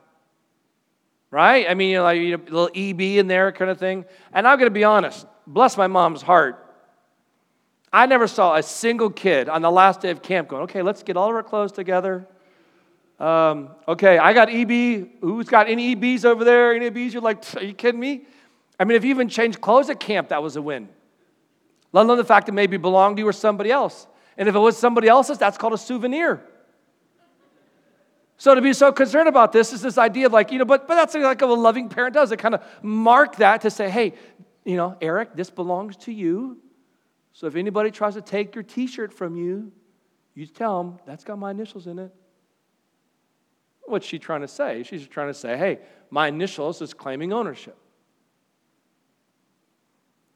Right? 1.31 1.69
I 1.69 1.75
mean, 1.75 1.91
you 1.91 1.97
know, 1.97 2.03
like 2.03 2.19
you 2.19 2.37
know, 2.37 2.43
a 2.43 2.51
little 2.51 2.71
EB 2.75 3.01
in 3.19 3.27
there 3.27 3.51
kind 3.51 3.69
of 3.69 3.77
thing. 3.77 4.03
And 4.33 4.47
I'm 4.47 4.57
going 4.57 4.67
to 4.67 4.73
be 4.73 4.83
honest, 4.83 5.27
bless 5.45 5.77
my 5.77 5.87
mom's 5.87 6.23
heart. 6.23 6.65
I 7.91 8.05
never 8.05 8.27
saw 8.27 8.55
a 8.55 8.63
single 8.63 9.09
kid 9.09 9.49
on 9.49 9.61
the 9.61 9.71
last 9.71 10.01
day 10.01 10.11
of 10.11 10.21
camp 10.21 10.47
going, 10.47 10.63
okay, 10.63 10.81
let's 10.81 11.01
get 11.03 11.17
all 11.17 11.29
of 11.29 11.35
our 11.35 11.43
clothes 11.43 11.71
together. 11.71 12.27
Um, 13.19 13.69
okay, 13.87 14.17
I 14.17 14.33
got 14.33 14.49
EB. 14.49 15.09
Who's 15.21 15.49
got 15.49 15.67
any 15.67 15.95
EBs 15.95 16.23
over 16.23 16.43
there? 16.43 16.73
Any 16.73 16.89
EBs? 16.89 17.13
You're 17.13 17.21
like, 17.21 17.43
are 17.55 17.63
you 17.63 17.73
kidding 17.73 17.99
me? 17.99 18.25
I 18.79 18.85
mean, 18.85 18.95
if 18.95 19.03
you 19.03 19.09
even 19.09 19.27
changed 19.27 19.59
clothes 19.59 19.89
at 19.89 19.99
camp, 19.99 20.29
that 20.29 20.41
was 20.41 20.55
a 20.55 20.61
win. 20.61 20.87
Let 21.91 22.03
alone 22.03 22.17
the 22.17 22.23
fact 22.23 22.45
that 22.45 22.53
maybe 22.53 22.77
belonged 22.77 23.17
to 23.17 23.21
you 23.21 23.27
or 23.27 23.33
somebody 23.33 23.71
else. 23.71 24.07
And 24.37 24.47
if 24.47 24.55
it 24.55 24.59
was 24.59 24.77
somebody 24.77 25.07
else's, 25.07 25.37
that's 25.37 25.57
called 25.57 25.73
a 25.73 25.77
souvenir. 25.77 26.41
So 28.37 28.55
to 28.55 28.61
be 28.61 28.71
so 28.71 28.93
concerned 28.93 29.27
about 29.27 29.51
this 29.51 29.73
is 29.73 29.81
this 29.81 29.97
idea 29.97 30.27
of 30.27 30.31
like, 30.31 30.51
you 30.51 30.59
know, 30.59 30.65
but, 30.65 30.87
but 30.87 30.95
that's 30.95 31.13
like 31.13 31.41
a 31.41 31.45
loving 31.45 31.89
parent 31.89 32.13
does. 32.13 32.31
It 32.31 32.37
kind 32.37 32.55
of 32.55 32.63
mark 32.81 33.35
that 33.37 33.61
to 33.61 33.69
say, 33.69 33.89
hey, 33.89 34.13
you 34.63 34.77
know, 34.77 34.95
Eric, 35.01 35.35
this 35.35 35.49
belongs 35.49 35.97
to 35.97 36.13
you. 36.13 36.57
So 37.33 37.47
if 37.47 37.55
anybody 37.55 37.91
tries 37.91 38.15
to 38.15 38.21
take 38.21 38.55
your 38.55 38.63
t 38.63 38.87
shirt 38.87 39.13
from 39.13 39.35
you, 39.35 39.71
you 40.33 40.45
tell 40.45 40.83
them, 40.83 40.99
that's 41.05 41.23
got 41.23 41.37
my 41.37 41.51
initials 41.51 41.87
in 41.87 41.99
it. 41.99 42.13
What's 43.85 44.05
she 44.05 44.19
trying 44.19 44.41
to 44.41 44.47
say? 44.47 44.83
She's 44.83 45.07
trying 45.07 45.27
to 45.27 45.33
say, 45.33 45.57
hey, 45.57 45.79
my 46.11 46.27
initials 46.27 46.81
is 46.81 46.93
claiming 46.93 47.33
ownership. 47.33 47.77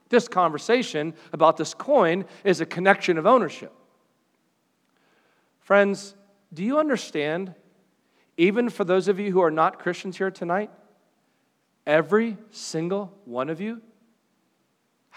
This 0.09 0.27
conversation 0.27 1.13
about 1.31 1.57
this 1.57 1.73
coin 1.73 2.25
is 2.43 2.61
a 2.61 2.65
connection 2.65 3.17
of 3.17 3.25
ownership. 3.25 3.71
Friends, 5.59 6.15
do 6.53 6.63
you 6.63 6.77
understand, 6.77 7.55
even 8.37 8.69
for 8.69 8.83
those 8.83 9.07
of 9.07 9.19
you 9.19 9.31
who 9.31 9.41
are 9.41 9.51
not 9.51 9.79
Christians 9.79 10.17
here 10.17 10.29
tonight, 10.29 10.69
every 11.87 12.37
single 12.51 13.17
one 13.25 13.49
of 13.49 13.61
you 13.61 13.81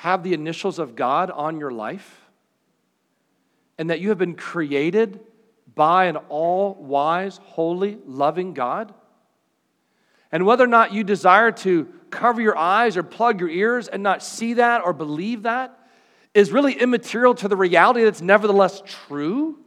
have 0.00 0.22
the 0.22 0.34
initials 0.34 0.78
of 0.78 0.94
God 0.94 1.30
on 1.30 1.58
your 1.58 1.70
life 1.70 2.20
and 3.78 3.88
that 3.88 3.98
you 3.98 4.10
have 4.10 4.18
been 4.18 4.34
created 4.34 5.20
by 5.74 6.04
an 6.04 6.16
all 6.28 6.74
wise, 6.74 7.40
holy, 7.42 7.96
loving 8.04 8.52
God? 8.52 8.92
And 10.30 10.44
whether 10.44 10.64
or 10.64 10.68
not 10.68 10.92
you 10.92 11.02
desire 11.02 11.50
to 11.50 11.88
cover 12.10 12.42
your 12.42 12.58
eyes 12.58 12.98
or 12.98 13.02
plug 13.02 13.40
your 13.40 13.48
ears 13.48 13.88
and 13.88 14.02
not 14.02 14.22
see 14.22 14.54
that 14.54 14.82
or 14.84 14.92
believe 14.92 15.44
that 15.44 15.78
is 16.34 16.52
really 16.52 16.74
immaterial 16.74 17.34
to 17.34 17.48
the 17.48 17.56
reality 17.56 18.04
that's 18.04 18.20
nevertheless 18.20 18.82
true. 18.84 19.58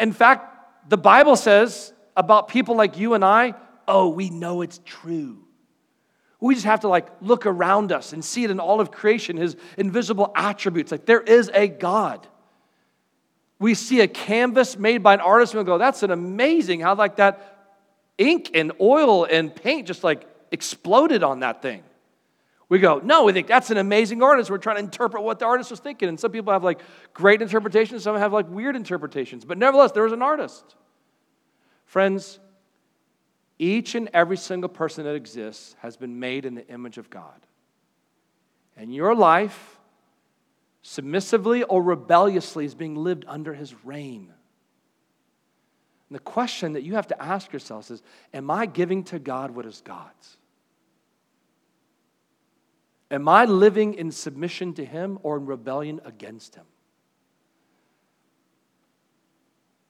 In 0.00 0.12
fact, 0.12 0.90
the 0.90 0.98
Bible 0.98 1.36
says 1.36 1.92
about 2.16 2.48
people 2.48 2.74
like 2.74 2.98
you 2.98 3.14
and 3.14 3.24
I, 3.24 3.54
oh, 3.86 4.08
we 4.08 4.30
know 4.30 4.62
it's 4.62 4.80
true. 4.84 5.41
We 6.42 6.54
just 6.54 6.66
have 6.66 6.80
to 6.80 6.88
like 6.88 7.06
look 7.20 7.46
around 7.46 7.92
us 7.92 8.12
and 8.12 8.24
see 8.24 8.42
it 8.42 8.50
in 8.50 8.58
all 8.58 8.80
of 8.80 8.90
creation, 8.90 9.36
his 9.36 9.56
invisible 9.78 10.32
attributes. 10.34 10.90
Like 10.90 11.06
there 11.06 11.20
is 11.20 11.48
a 11.54 11.68
God. 11.68 12.26
We 13.60 13.74
see 13.74 14.00
a 14.00 14.08
canvas 14.08 14.76
made 14.76 15.04
by 15.04 15.14
an 15.14 15.20
artist 15.20 15.54
and 15.54 15.62
we 15.62 15.64
go, 15.64 15.78
that's 15.78 16.02
an 16.02 16.10
amazing 16.10 16.80
how 16.80 16.96
like 16.96 17.16
that 17.16 17.76
ink 18.18 18.50
and 18.54 18.72
oil 18.80 19.24
and 19.24 19.54
paint 19.54 19.86
just 19.86 20.02
like 20.02 20.26
exploded 20.50 21.22
on 21.22 21.40
that 21.40 21.62
thing. 21.62 21.84
We 22.68 22.80
go, 22.80 23.00
no, 23.04 23.22
we 23.22 23.32
think 23.32 23.46
that's 23.46 23.70
an 23.70 23.76
amazing 23.76 24.20
artist. 24.20 24.50
We're 24.50 24.58
trying 24.58 24.76
to 24.76 24.82
interpret 24.82 25.22
what 25.22 25.38
the 25.38 25.44
artist 25.44 25.70
was 25.70 25.78
thinking. 25.78 26.08
And 26.08 26.18
some 26.18 26.32
people 26.32 26.52
have 26.52 26.64
like 26.64 26.80
great 27.14 27.40
interpretations, 27.40 28.02
some 28.02 28.16
have 28.16 28.32
like 28.32 28.48
weird 28.48 28.74
interpretations. 28.74 29.44
But 29.44 29.58
nevertheless, 29.58 29.92
there 29.92 30.02
was 30.02 30.12
an 30.12 30.22
artist. 30.22 30.74
Friends, 31.84 32.40
each 33.62 33.94
and 33.94 34.10
every 34.12 34.36
single 34.36 34.68
person 34.68 35.04
that 35.04 35.14
exists 35.14 35.76
has 35.78 35.96
been 35.96 36.18
made 36.18 36.44
in 36.44 36.56
the 36.56 36.66
image 36.66 36.98
of 36.98 37.08
God. 37.08 37.46
And 38.76 38.92
your 38.92 39.14
life, 39.14 39.78
submissively 40.82 41.62
or 41.62 41.80
rebelliously, 41.80 42.64
is 42.64 42.74
being 42.74 42.96
lived 42.96 43.24
under 43.28 43.54
his 43.54 43.72
reign. 43.84 44.32
And 46.08 46.16
the 46.16 46.22
question 46.22 46.72
that 46.72 46.82
you 46.82 46.94
have 46.94 47.06
to 47.08 47.22
ask 47.22 47.52
yourselves 47.52 47.92
is 47.92 48.02
Am 48.34 48.50
I 48.50 48.66
giving 48.66 49.04
to 49.04 49.20
God 49.20 49.52
what 49.52 49.64
is 49.64 49.80
God's? 49.80 50.36
Am 53.12 53.28
I 53.28 53.44
living 53.44 53.94
in 53.94 54.10
submission 54.10 54.74
to 54.74 54.84
him 54.84 55.20
or 55.22 55.36
in 55.36 55.46
rebellion 55.46 56.00
against 56.04 56.56
him? 56.56 56.64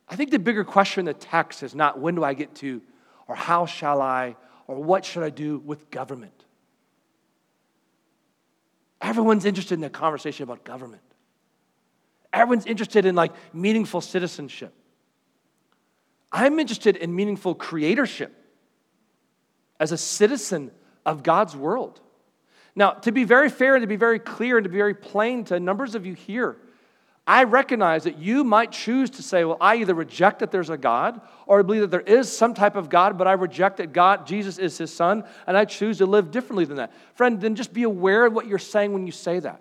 I 0.09 0.17
think 0.17 0.31
the 0.31 0.39
bigger 0.39 0.65
question 0.65 1.01
in 1.01 1.07
the 1.07 1.15
text 1.15 1.63
is 1.63 1.75
not 1.75 1.99
when 1.99 2.17
do 2.17 2.23
I 2.23 2.35
get 2.35 2.55
to 2.57 2.83
or 3.29 3.35
how 3.35 3.67
shall 3.67 4.01
I, 4.01 4.37
or 4.67 4.83
what 4.83 5.05
should 5.05 5.23
I 5.23 5.31
do 5.31 5.59
with 5.59 5.91
government? 5.91 6.45
Everyone's 9.01 9.45
interested 9.45 9.75
in 9.75 9.81
the 9.81 9.91
conversation 9.91 10.45
about 10.45 10.65
government. 10.65 11.03
Everyone's 12.33 12.67
interested 12.67 13.05
in 13.05 13.15
like 13.15 13.33
meaningful 13.53 14.01
citizenship. 14.01 14.73
I'm 16.31 16.59
interested 16.59 16.97
in 16.97 17.15
meaningful 17.15 17.55
creatorship 17.55 18.31
as 19.79 19.93
a 19.93 19.99
citizen 19.99 20.71
of 21.05 21.23
God's 21.23 21.55
world. 21.57 22.01
Now, 22.75 22.93
to 22.93 23.13
be 23.13 23.25
very 23.25 23.51
fair 23.51 23.75
and 23.75 23.83
to 23.83 23.87
be 23.87 23.97
very 23.97 24.19
clear 24.19 24.57
and 24.57 24.65
to 24.65 24.71
be 24.71 24.79
very 24.79 24.95
plain 24.95 25.45
to 25.45 25.61
numbers 25.61 25.95
of 25.95 26.07
you 26.07 26.15
here, 26.15 26.57
I 27.27 27.45
recognize 27.45 28.05
that 28.05 28.19
you 28.19 28.43
might 28.43 28.73
choose 28.73 29.09
to 29.11 29.23
say, 29.23 29.45
well, 29.45 29.57
I 29.61 29.77
either 29.77 29.95
reject 29.95 30.41
that 30.41 30.51
there's 30.51 30.71
a 30.71 30.77
God 30.77 31.21
or 31.47 31.61
I 31.61 31.63
believe 31.63 31.83
that 31.83 31.91
there 31.93 32.01
is 32.01 32.31
some 32.31 32.53
type 32.53 32.75
of 32.75 32.89
God, 32.89 33.17
but 33.17 33.29
I 33.29 33.33
reject 33.33 33.77
that 33.77 33.93
God, 33.93 34.27
Jesus 34.27 34.59
is 34.59 34.77
his 34.77 34.93
son, 34.93 35.25
and 35.47 35.57
I 35.57 35.65
choose 35.65 35.99
to 35.99 36.07
live 36.07 36.33
differently 36.33 36.65
than 36.65 36.79
that. 36.79 36.93
Friend, 37.15 37.41
then 37.41 37.55
just 37.55 37.73
be 37.73 37.85
aware 37.85 38.27
of 38.27 38.33
what 38.33 38.49
you're 38.49 38.59
saying 38.59 38.93
when 38.93 39.07
you 39.07 39.13
say 39.13 39.39
that. 39.39 39.61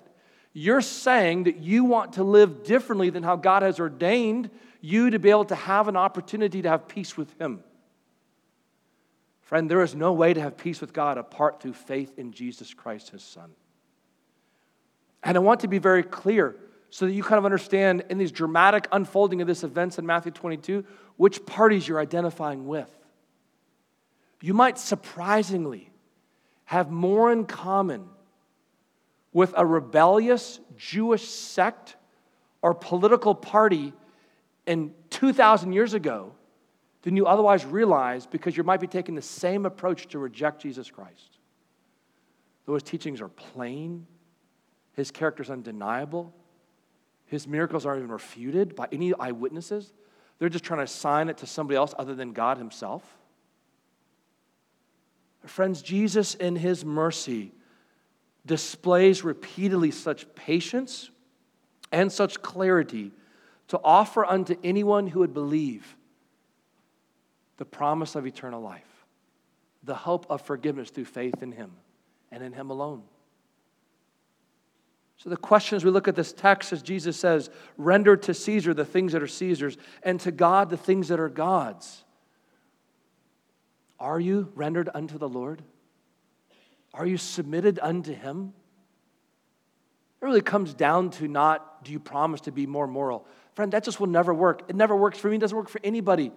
You're 0.54 0.82
saying 0.82 1.44
that 1.44 1.58
you 1.58 1.84
want 1.86 2.14
to 2.14 2.24
live 2.24 2.64
differently 2.64 3.12
than 3.12 3.22
how 3.22 3.36
God 3.36 3.62
has 3.62 3.80
ordained 3.80 4.50
you 4.82 5.12
to 5.12 5.20
be 5.20 5.30
able 5.30 5.46
to 5.46 5.56
have 5.56 5.88
an 5.88 5.96
opportunity 5.96 6.64
to 6.64 6.70
have 6.70 6.88
peace 6.88 7.16
with 7.16 7.40
him. 7.40 7.64
Friend, 9.42 9.70
there 9.70 9.84
is 9.84 9.94
no 9.94 10.14
way 10.14 10.34
to 10.34 10.42
have 10.42 10.58
peace 10.58 10.82
with 10.82 10.94
God 10.94 11.20
apart 11.20 11.62
through 11.62 11.74
faith 11.74 12.18
in 12.18 12.32
Jesus 12.32 12.74
Christ, 12.74 13.10
his 13.10 13.22
son. 13.22 13.52
And 15.24 15.38
I 15.38 15.42
want 15.42 15.60
to 15.60 15.68
be 15.68 15.78
very 15.78 16.04
clear 16.04 16.56
so 16.92 17.06
that 17.06 17.14
you 17.14 17.24
kind 17.24 17.40
of 17.40 17.46
understand 17.46 18.04
in 18.10 18.18
these 18.18 18.32
dramatic 18.32 18.88
unfolding 18.92 19.42
of 19.42 19.48
this 19.48 19.64
events 19.64 19.98
in 19.98 20.06
Matthew 20.06 20.32
22 20.32 20.86
which 21.16 21.46
parties 21.46 21.88
you're 21.88 22.00
identifying 22.00 22.68
with. 22.68 22.90
You 24.42 24.54
might 24.54 24.78
surprisingly 24.78 25.90
have 26.66 26.92
more 26.92 27.32
in 27.32 27.46
common 27.46 28.06
with 29.34 29.54
a 29.56 29.66
rebellious 29.66 30.60
Jewish 30.78 31.28
sect 31.28 31.96
or 32.62 32.74
political 32.74 33.34
party 33.36 33.94
in 34.66 34.94
2,000 35.12 35.74
years 35.74 35.94
ago 35.94 36.34
than 37.04 37.16
you 37.16 37.26
otherwise 37.26 37.66
realize 37.66 38.26
because 38.26 38.58
you 38.58 38.64
might 38.64 38.80
be 38.80 38.88
taking 38.88 39.16
the 39.16 39.22
same 39.22 39.66
approach 39.66 40.08
to 40.08 40.20
reject 40.20 40.62
Jesus 40.62 40.92
Christ. 40.92 41.38
Those 42.66 42.84
teachings 42.84 43.22
are 43.22 43.30
plain, 43.30 44.06
his 44.94 45.10
character 45.10 45.42
is 45.42 45.50
undeniable, 45.50 46.34
his 47.32 47.48
miracles 47.48 47.86
aren't 47.86 48.00
even 48.00 48.12
refuted 48.12 48.76
by 48.76 48.90
any 48.92 49.14
eyewitnesses. 49.18 49.94
They're 50.38 50.50
just 50.50 50.66
trying 50.66 50.80
to 50.80 50.84
assign 50.84 51.30
it 51.30 51.38
to 51.38 51.48
somebody 51.48 51.78
else 51.78 51.94
other 51.98 52.14
than 52.14 52.34
God 52.34 52.58
Himself. 52.58 53.02
Friends, 55.46 55.82
Jesus, 55.82 56.36
in 56.36 56.58
his 56.58 56.84
mercy, 56.84 57.54
displays 58.46 59.24
repeatedly 59.24 59.92
such 59.92 60.36
patience 60.36 61.10
and 61.90 62.12
such 62.12 62.42
clarity 62.42 63.14
to 63.70 63.80
offer 63.82 64.26
unto 64.26 64.58
anyone 64.62 65.08
who 65.08 65.20
would 65.20 65.34
believe 65.34 65.96
the 67.56 67.66
promise 67.66 68.16
of 68.16 68.28
eternal 68.28 68.62
life, 68.62 69.06
the 69.84 69.96
hope 69.96 70.26
of 70.30 70.42
forgiveness 70.42 70.90
through 70.90 71.06
faith 71.06 71.42
in 71.42 71.54
him 71.54 71.72
and 72.30 72.44
in 72.44 72.52
him 72.52 72.72
alone. 72.72 73.04
So, 75.24 75.30
the 75.30 75.38
question 75.38 75.76
as 75.76 75.86
we 75.86 75.92
look 75.92 76.08
at 76.08 76.16
this 76.16 76.34
text, 76.34 76.74
as 76.74 76.82
Jesus 76.82 77.16
says, 77.16 77.52
render 77.78 78.18
to 78.18 78.34
Caesar 78.34 78.74
the 78.74 78.86
things 78.86 79.12
that 79.12 79.22
are 79.22 79.28
Caesar's, 79.28 79.78
and 80.02 80.20
to 80.22 80.32
God 80.32 80.72
the 80.72 80.78
things 80.78 81.10
that 81.10 81.20
are 81.20 81.30
God's. 81.30 82.04
Are 84.00 84.20
you 84.20 84.52
rendered 84.56 84.90
unto 84.96 85.20
the 85.20 85.30
Lord? 85.30 85.62
Are 86.96 87.06
you 87.06 87.18
submitted 87.18 87.78
unto 87.84 88.16
Him? 88.16 88.54
It 90.20 90.26
really 90.26 90.42
comes 90.42 90.74
down 90.74 91.12
to 91.12 91.28
not 91.28 91.84
do 91.84 91.92
you 91.92 92.00
promise 92.00 92.42
to 92.42 92.52
be 92.52 92.66
more 92.66 92.88
moral. 92.88 93.28
Friend, 93.54 93.72
that 93.74 93.84
just 93.84 94.00
will 94.00 94.08
never 94.08 94.34
work. 94.34 94.64
It 94.70 94.76
never 94.76 94.96
works 94.96 95.20
for 95.20 95.28
me, 95.30 95.36
it 95.36 95.40
doesn't 95.40 95.56
work 95.56 95.70
for 95.70 95.82
anybody 95.84 96.32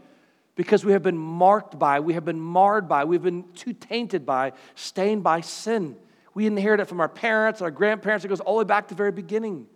because 0.56 0.84
we 0.84 0.92
have 0.92 1.02
been 1.02 1.16
marked 1.16 1.78
by, 1.78 2.00
we 2.00 2.12
have 2.12 2.26
been 2.26 2.38
marred 2.38 2.86
by, 2.86 3.04
we've 3.04 3.22
been 3.22 3.50
too 3.54 3.72
tainted 3.72 4.26
by, 4.26 4.52
stained 4.74 5.22
by 5.22 5.40
sin. 5.40 5.96
We 6.34 6.46
inherit 6.46 6.80
it 6.80 6.86
from 6.86 7.00
our 7.00 7.08
parents, 7.08 7.62
our 7.62 7.70
grandparents. 7.70 8.24
It 8.24 8.28
goes 8.28 8.40
all 8.40 8.56
the 8.56 8.64
way 8.64 8.68
back 8.68 8.88
to 8.88 8.94
the 8.94 8.98
very 8.98 9.12
beginning. 9.12 9.66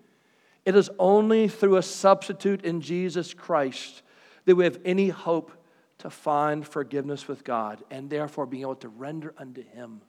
It 0.64 0.74
is 0.76 0.90
only 0.98 1.48
through 1.48 1.76
a 1.76 1.82
substitute 1.82 2.64
in 2.64 2.80
Jesus 2.80 3.32
Christ 3.32 4.02
that 4.44 4.56
we 4.56 4.64
have 4.64 4.78
any 4.84 5.08
hope 5.08 5.52
to 5.98 6.10
find 6.10 6.66
forgiveness 6.66 7.28
with 7.28 7.44
God 7.44 7.82
and 7.90 8.10
therefore 8.10 8.46
being 8.46 8.62
able 8.62 8.76
to 8.76 8.88
render 8.88 9.34
unto 9.38 9.62
Him 9.62 10.00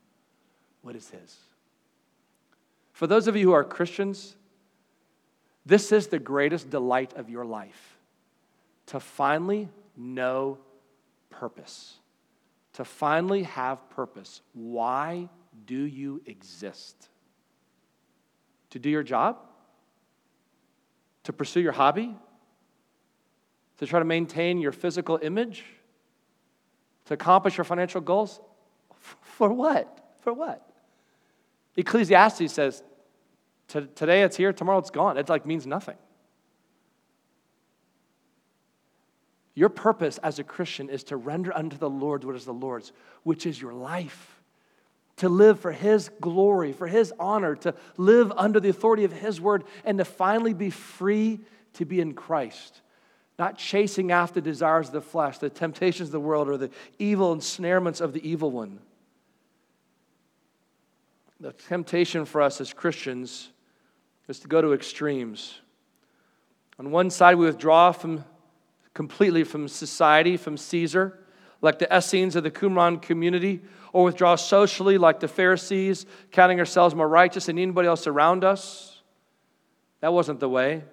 what 0.81 0.95
is 0.95 1.09
His. 1.09 1.37
For 2.93 3.07
those 3.07 3.27
of 3.27 3.35
you 3.35 3.47
who 3.47 3.53
are 3.53 3.63
Christians, 3.63 4.35
this 5.65 5.91
is 5.91 6.07
the 6.07 6.19
greatest 6.19 6.69
delight 6.69 7.13
of 7.13 7.29
your 7.29 7.45
life 7.45 7.97
to 8.87 8.99
finally 8.99 9.69
know 9.95 10.57
purpose, 11.29 11.95
to 12.73 12.83
finally 12.83 13.43
have 13.43 13.89
purpose. 13.91 14.41
Why 14.53 15.29
do 15.65 15.81
you 15.81 16.21
exist? 16.25 17.09
To 18.71 18.79
do 18.79 18.89
your 18.89 19.03
job? 19.03 19.37
To 21.23 21.33
pursue 21.33 21.61
your 21.61 21.71
hobby? 21.71 22.15
To 23.77 23.85
try 23.85 23.99
to 23.99 24.05
maintain 24.05 24.59
your 24.59 24.71
physical 24.71 25.19
image? 25.21 25.63
To 27.05 27.13
accomplish 27.13 27.57
your 27.57 27.65
financial 27.65 28.01
goals? 28.01 28.39
For 29.21 29.51
what? 29.51 30.15
For 30.21 30.33
what? 30.33 30.65
Ecclesiastes 31.77 32.51
says, 32.51 32.83
today 33.67 34.23
it's 34.23 34.35
here, 34.35 34.51
tomorrow 34.51 34.79
it's 34.79 34.89
gone. 34.89 35.17
It 35.17 35.29
like 35.29 35.45
means 35.45 35.65
nothing. 35.65 35.95
Your 39.55 39.69
purpose 39.69 40.17
as 40.19 40.39
a 40.39 40.43
Christian 40.43 40.89
is 40.89 41.03
to 41.05 41.17
render 41.17 41.55
unto 41.55 41.77
the 41.77 41.89
Lord 41.89 42.23
what 42.23 42.35
is 42.35 42.45
the 42.45 42.53
Lord's, 42.53 42.91
which 43.23 43.45
is 43.45 43.61
your 43.61 43.73
life 43.73 44.38
to 45.19 45.29
live 45.29 45.59
for 45.59 45.71
His 45.71 46.09
glory, 46.19 46.73
for 46.73 46.87
His 46.87 47.13
honor, 47.19 47.55
to 47.57 47.75
live 47.97 48.31
under 48.35 48.59
the 48.59 48.69
authority 48.69 49.03
of 49.03 49.13
His 49.13 49.39
word, 49.39 49.63
and 49.85 49.97
to 49.97 50.05
finally 50.05 50.53
be 50.53 50.69
free 50.69 51.39
to 51.73 51.85
be 51.85 52.01
in 52.01 52.13
Christ. 52.13 52.81
Not 53.37 53.57
chasing 53.57 54.11
after 54.11 54.41
desires 54.41 54.87
of 54.87 54.93
the 54.93 55.01
flesh, 55.01 55.37
the 55.37 55.49
temptations 55.49 56.09
of 56.09 56.13
the 56.13 56.19
world, 56.19 56.49
or 56.49 56.57
the 56.57 56.71
evil 56.97 57.31
ensnarements 57.31 58.01
of 58.01 58.13
the 58.13 58.27
evil 58.27 58.51
one. 58.51 58.79
The 61.39 61.53
temptation 61.53 62.25
for 62.25 62.41
us 62.41 62.59
as 62.59 62.73
Christians 62.73 63.49
is 64.27 64.39
to 64.39 64.47
go 64.47 64.61
to 64.61 64.73
extremes. 64.73 65.61
On 66.77 66.91
one 66.91 67.09
side, 67.09 67.35
we 67.35 67.45
withdraw 67.45 67.91
from 67.91 68.25
completely 68.93 69.43
from 69.43 69.67
society, 69.67 70.35
from 70.35 70.57
Caesar, 70.57 71.19
like 71.61 71.79
the 71.79 71.95
Essenes 71.95 72.35
of 72.35 72.43
the 72.43 72.51
Qumran 72.51 73.01
community, 73.01 73.61
or 73.93 74.05
withdraw 74.05 74.35
socially 74.35 74.97
like 74.97 75.19
the 75.19 75.27
Pharisees, 75.27 76.05
counting 76.31 76.59
ourselves 76.59 76.95
more 76.95 77.07
righteous 77.07 77.47
than 77.47 77.57
anybody 77.57 77.87
else 77.87 78.07
around 78.07 78.43
us. 78.43 79.01
That 80.01 80.13
wasn't 80.13 80.39
the 80.39 80.49
way. 80.49 80.83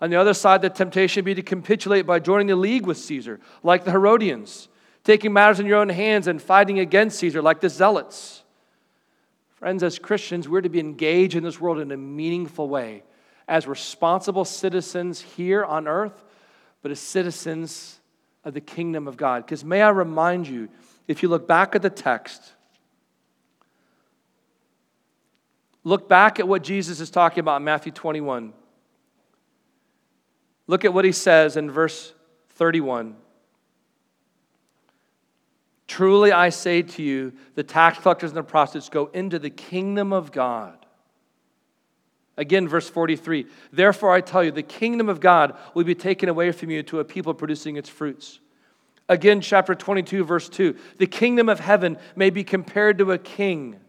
On 0.00 0.10
the 0.10 0.16
other 0.16 0.34
side, 0.34 0.62
the 0.62 0.70
temptation 0.70 1.20
would 1.20 1.26
be 1.26 1.34
to 1.34 1.42
capitulate 1.42 2.06
by 2.06 2.18
joining 2.18 2.46
the 2.46 2.56
league 2.56 2.86
with 2.86 2.96
Caesar, 2.98 3.38
like 3.62 3.84
the 3.84 3.90
Herodians, 3.90 4.68
taking 5.04 5.32
matters 5.32 5.60
in 5.60 5.66
your 5.66 5.78
own 5.78 5.90
hands 5.90 6.26
and 6.26 6.40
fighting 6.40 6.78
against 6.78 7.18
Caesar, 7.18 7.42
like 7.42 7.60
the 7.60 7.68
Zealots. 7.68 8.42
Friends, 9.56 9.82
as 9.82 9.98
Christians, 9.98 10.48
we're 10.48 10.62
to 10.62 10.70
be 10.70 10.80
engaged 10.80 11.36
in 11.36 11.44
this 11.44 11.60
world 11.60 11.80
in 11.80 11.92
a 11.92 11.96
meaningful 11.96 12.68
way 12.68 13.02
as 13.46 13.66
responsible 13.66 14.44
citizens 14.44 15.20
here 15.20 15.64
on 15.64 15.86
earth, 15.86 16.24
but 16.82 16.90
as 16.90 17.00
citizens 17.00 18.00
of 18.42 18.54
the 18.54 18.60
kingdom 18.60 19.06
of 19.06 19.18
God. 19.18 19.44
Because 19.44 19.64
may 19.64 19.82
I 19.82 19.90
remind 19.90 20.48
you, 20.48 20.70
if 21.10 21.24
you 21.24 21.28
look 21.28 21.48
back 21.48 21.74
at 21.74 21.82
the 21.82 21.90
text, 21.90 22.52
look 25.82 26.08
back 26.08 26.38
at 26.38 26.46
what 26.46 26.62
Jesus 26.62 27.00
is 27.00 27.10
talking 27.10 27.40
about 27.40 27.56
in 27.56 27.64
Matthew 27.64 27.90
21. 27.90 28.52
Look 30.68 30.84
at 30.84 30.94
what 30.94 31.04
he 31.04 31.10
says 31.10 31.56
in 31.56 31.68
verse 31.68 32.12
31. 32.50 33.16
Truly 35.88 36.30
I 36.30 36.50
say 36.50 36.82
to 36.82 37.02
you, 37.02 37.32
the 37.56 37.64
tax 37.64 37.98
collectors 37.98 38.30
and 38.30 38.38
the 38.38 38.44
prostitutes 38.44 38.88
go 38.88 39.06
into 39.06 39.40
the 39.40 39.50
kingdom 39.50 40.12
of 40.12 40.30
God. 40.30 40.86
Again, 42.36 42.68
verse 42.68 42.88
43 42.88 43.46
Therefore 43.72 44.12
I 44.12 44.20
tell 44.20 44.44
you, 44.44 44.52
the 44.52 44.62
kingdom 44.62 45.08
of 45.08 45.18
God 45.18 45.58
will 45.74 45.82
be 45.82 45.96
taken 45.96 46.28
away 46.28 46.52
from 46.52 46.70
you 46.70 46.84
to 46.84 47.00
a 47.00 47.04
people 47.04 47.34
producing 47.34 47.74
its 47.74 47.88
fruits. 47.88 48.38
Again, 49.10 49.40
chapter 49.40 49.74
22, 49.74 50.22
verse 50.22 50.48
2 50.48 50.76
The 50.98 51.06
kingdom 51.08 51.48
of 51.48 51.58
heaven 51.58 51.98
may 52.14 52.30
be 52.30 52.44
compared 52.44 52.98
to 52.98 53.10
a 53.10 53.18
king 53.18 53.80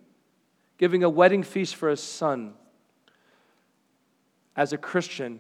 giving 0.80 1.04
a 1.04 1.10
wedding 1.10 1.44
feast 1.44 1.76
for 1.76 1.90
his 1.90 2.02
son. 2.02 2.56
As 4.56 4.74
a 4.74 4.80
Christian, 4.80 5.40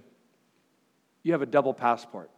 you 1.23 1.31
have 1.31 1.41
a 1.41 1.47
double 1.47 1.73
passport. 1.73 2.29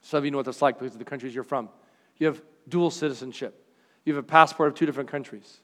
Some 0.00 0.18
of 0.18 0.24
you 0.24 0.30
know 0.30 0.36
what 0.36 0.46
that's 0.46 0.62
like 0.62 0.78
because 0.78 0.92
of 0.92 1.00
the 1.00 1.04
countries 1.04 1.34
you're 1.34 1.42
from. 1.42 1.68
You 2.16 2.28
have 2.28 2.40
dual 2.68 2.92
citizenship, 2.92 3.66
you 4.04 4.14
have 4.14 4.22
a 4.22 4.26
passport 4.26 4.68
of 4.68 4.76
two 4.76 4.86
different 4.86 5.10
countries. 5.10 5.58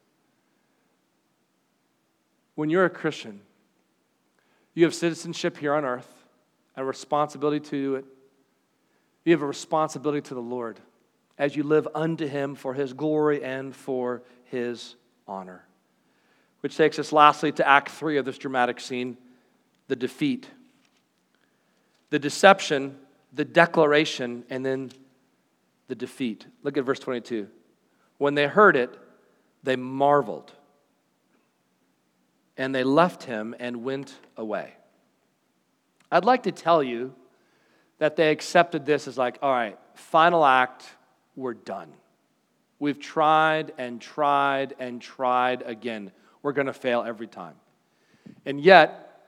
When 2.56 2.70
you're 2.70 2.86
a 2.86 2.90
Christian, 2.90 3.40
you 4.74 4.82
have 4.82 4.96
citizenship 4.96 5.58
here 5.58 5.74
on 5.74 5.84
earth, 5.84 6.12
and 6.74 6.84
responsibility 6.88 7.60
to 7.70 7.96
it, 7.96 8.04
you 9.24 9.32
have 9.32 9.42
a 9.42 9.46
responsibility 9.46 10.20
to 10.20 10.34
the 10.34 10.40
Lord 10.40 10.80
as 11.38 11.56
you 11.56 11.62
live 11.62 11.88
unto 11.94 12.26
Him 12.26 12.54
for 12.54 12.74
His 12.74 12.92
glory 12.92 13.42
and 13.42 13.74
for 13.74 14.22
His 14.44 14.96
honor. 15.26 15.64
Which 16.60 16.76
takes 16.76 16.98
us 16.98 17.12
lastly 17.12 17.52
to 17.52 17.68
Act 17.68 17.90
3 17.90 18.18
of 18.18 18.24
this 18.24 18.38
dramatic 18.38 18.80
scene 18.80 19.16
the 19.86 19.96
defeat, 19.96 20.48
the 22.08 22.18
deception, 22.18 22.96
the 23.34 23.44
declaration, 23.44 24.44
and 24.48 24.64
then 24.64 24.90
the 25.88 25.94
defeat. 25.94 26.46
Look 26.62 26.78
at 26.78 26.84
verse 26.84 26.98
22. 27.00 27.48
When 28.16 28.34
they 28.34 28.46
heard 28.46 28.76
it, 28.76 28.96
they 29.62 29.76
marveled, 29.76 30.52
and 32.56 32.74
they 32.74 32.84
left 32.84 33.24
him 33.24 33.54
and 33.58 33.84
went 33.84 34.18
away. 34.36 34.74
I'd 36.10 36.24
like 36.24 36.44
to 36.44 36.52
tell 36.52 36.82
you 36.82 37.14
that 38.04 38.16
they 38.16 38.30
accepted 38.30 38.84
this 38.84 39.08
as 39.08 39.16
like, 39.16 39.38
all 39.40 39.50
right, 39.50 39.78
final 39.94 40.44
act, 40.44 40.84
we're 41.36 41.54
done. 41.54 41.90
We've 42.78 42.98
tried 42.98 43.72
and 43.78 43.98
tried 43.98 44.74
and 44.78 45.00
tried 45.00 45.62
again. 45.62 46.12
We're 46.42 46.52
going 46.52 46.66
to 46.66 46.74
fail 46.74 47.02
every 47.02 47.28
time. 47.28 47.54
And 48.44 48.60
yet, 48.60 49.22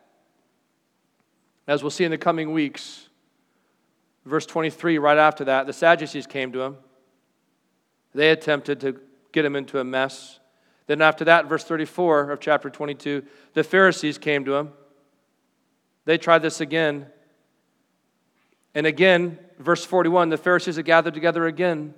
as 1.67 1.83
we'll 1.83 1.91
see 1.91 2.05
in 2.05 2.11
the 2.11 2.19
coming 2.19 2.53
weeks, 2.53 3.09
verse 4.27 4.45
23, 4.45 4.99
right 4.99 5.17
after 5.17 5.45
that, 5.45 5.67
the 5.67 5.73
Sadducees 5.73 6.27
came 6.27 6.53
to 6.53 6.61
him. 6.61 6.77
They 8.15 8.29
attempted 8.29 8.81
to 8.81 9.01
get 9.33 9.47
him 9.47 9.57
into 9.57 9.81
a 9.81 9.85
mess. 9.85 10.39
Then, 10.87 11.01
after 11.01 11.25
that, 11.25 11.47
verse 11.47 11.65
34 11.65 12.31
of 12.31 12.41
chapter 12.41 12.69
22, 12.69 13.23
the 13.55 13.65
Pharisees 13.65 14.19
came 14.19 14.45
to 14.45 14.55
him. 14.55 14.73
They 16.05 16.19
tried 16.19 16.43
this 16.43 16.61
again. 16.61 17.07
And 18.77 18.87
again, 18.87 19.39
verse 19.59 19.87
41, 19.87 20.29
the 20.29 20.37
Pharisees 20.37 20.77
had 20.77 20.85
gathered 20.85 21.15
together 21.15 21.47
again. 21.47 21.95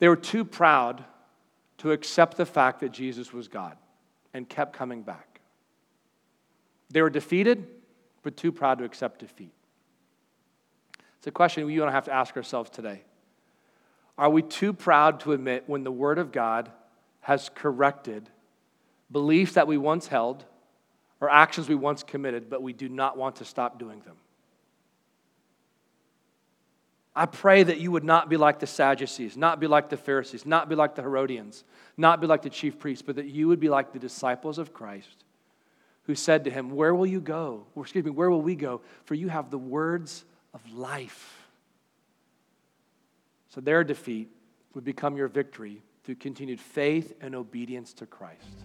They 0.00 0.06
were 0.06 0.16
too 0.16 0.44
proud 0.44 1.02
to 1.78 1.92
accept 1.92 2.36
the 2.36 2.44
fact 2.44 2.80
that 2.80 2.92
Jesus 2.92 3.32
was 3.32 3.48
God 3.48 3.78
and 4.34 4.46
kept 4.46 4.74
coming 4.74 5.00
back. 5.00 5.40
They 6.90 7.00
were 7.00 7.08
defeated, 7.08 7.66
but 8.22 8.36
too 8.36 8.52
proud 8.52 8.76
to 8.80 8.84
accept 8.84 9.20
defeat. 9.20 9.54
It's 11.16 11.26
a 11.26 11.30
question 11.30 11.64
we 11.64 11.76
don't 11.76 11.90
have 11.90 12.04
to 12.04 12.12
ask 12.12 12.36
ourselves 12.36 12.68
today. 12.68 13.00
Are 14.18 14.28
we 14.28 14.42
too 14.42 14.74
proud 14.74 15.20
to 15.20 15.32
admit 15.32 15.64
when 15.68 15.84
the 15.84 15.90
Word 15.90 16.18
of 16.18 16.32
God 16.32 16.70
has 17.22 17.50
corrected 17.54 18.28
beliefs 19.10 19.54
that 19.54 19.66
we 19.66 19.78
once 19.78 20.08
held 20.08 20.44
or 21.18 21.30
actions 21.30 21.66
we 21.66 21.76
once 21.76 22.02
committed, 22.02 22.50
but 22.50 22.62
we 22.62 22.74
do 22.74 22.90
not 22.90 23.16
want 23.16 23.36
to 23.36 23.46
stop 23.46 23.78
doing 23.78 24.00
them? 24.00 24.16
I 27.20 27.26
pray 27.26 27.62
that 27.62 27.76
you 27.76 27.90
would 27.90 28.02
not 28.02 28.30
be 28.30 28.38
like 28.38 28.60
the 28.60 28.66
Sadducees, 28.66 29.36
not 29.36 29.60
be 29.60 29.66
like 29.66 29.90
the 29.90 29.98
Pharisees, 29.98 30.46
not 30.46 30.70
be 30.70 30.74
like 30.74 30.94
the 30.94 31.02
Herodians, 31.02 31.64
not 31.98 32.18
be 32.18 32.26
like 32.26 32.40
the 32.40 32.48
chief 32.48 32.78
priests, 32.78 33.02
but 33.02 33.16
that 33.16 33.26
you 33.26 33.46
would 33.48 33.60
be 33.60 33.68
like 33.68 33.92
the 33.92 33.98
disciples 33.98 34.56
of 34.56 34.72
Christ 34.72 35.24
who 36.04 36.14
said 36.14 36.44
to 36.44 36.50
him, 36.50 36.70
Where 36.70 36.94
will 36.94 37.06
you 37.06 37.20
go? 37.20 37.66
Or, 37.74 37.82
excuse 37.82 38.06
me, 38.06 38.10
where 38.10 38.30
will 38.30 38.40
we 38.40 38.54
go? 38.54 38.80
For 39.04 39.14
you 39.16 39.28
have 39.28 39.50
the 39.50 39.58
words 39.58 40.24
of 40.54 40.62
life. 40.72 41.46
So 43.50 43.60
their 43.60 43.84
defeat 43.84 44.30
would 44.72 44.84
become 44.84 45.14
your 45.14 45.28
victory 45.28 45.82
through 46.04 46.14
continued 46.14 46.58
faith 46.58 47.12
and 47.20 47.34
obedience 47.34 47.92
to 47.92 48.06
Christ. 48.06 48.64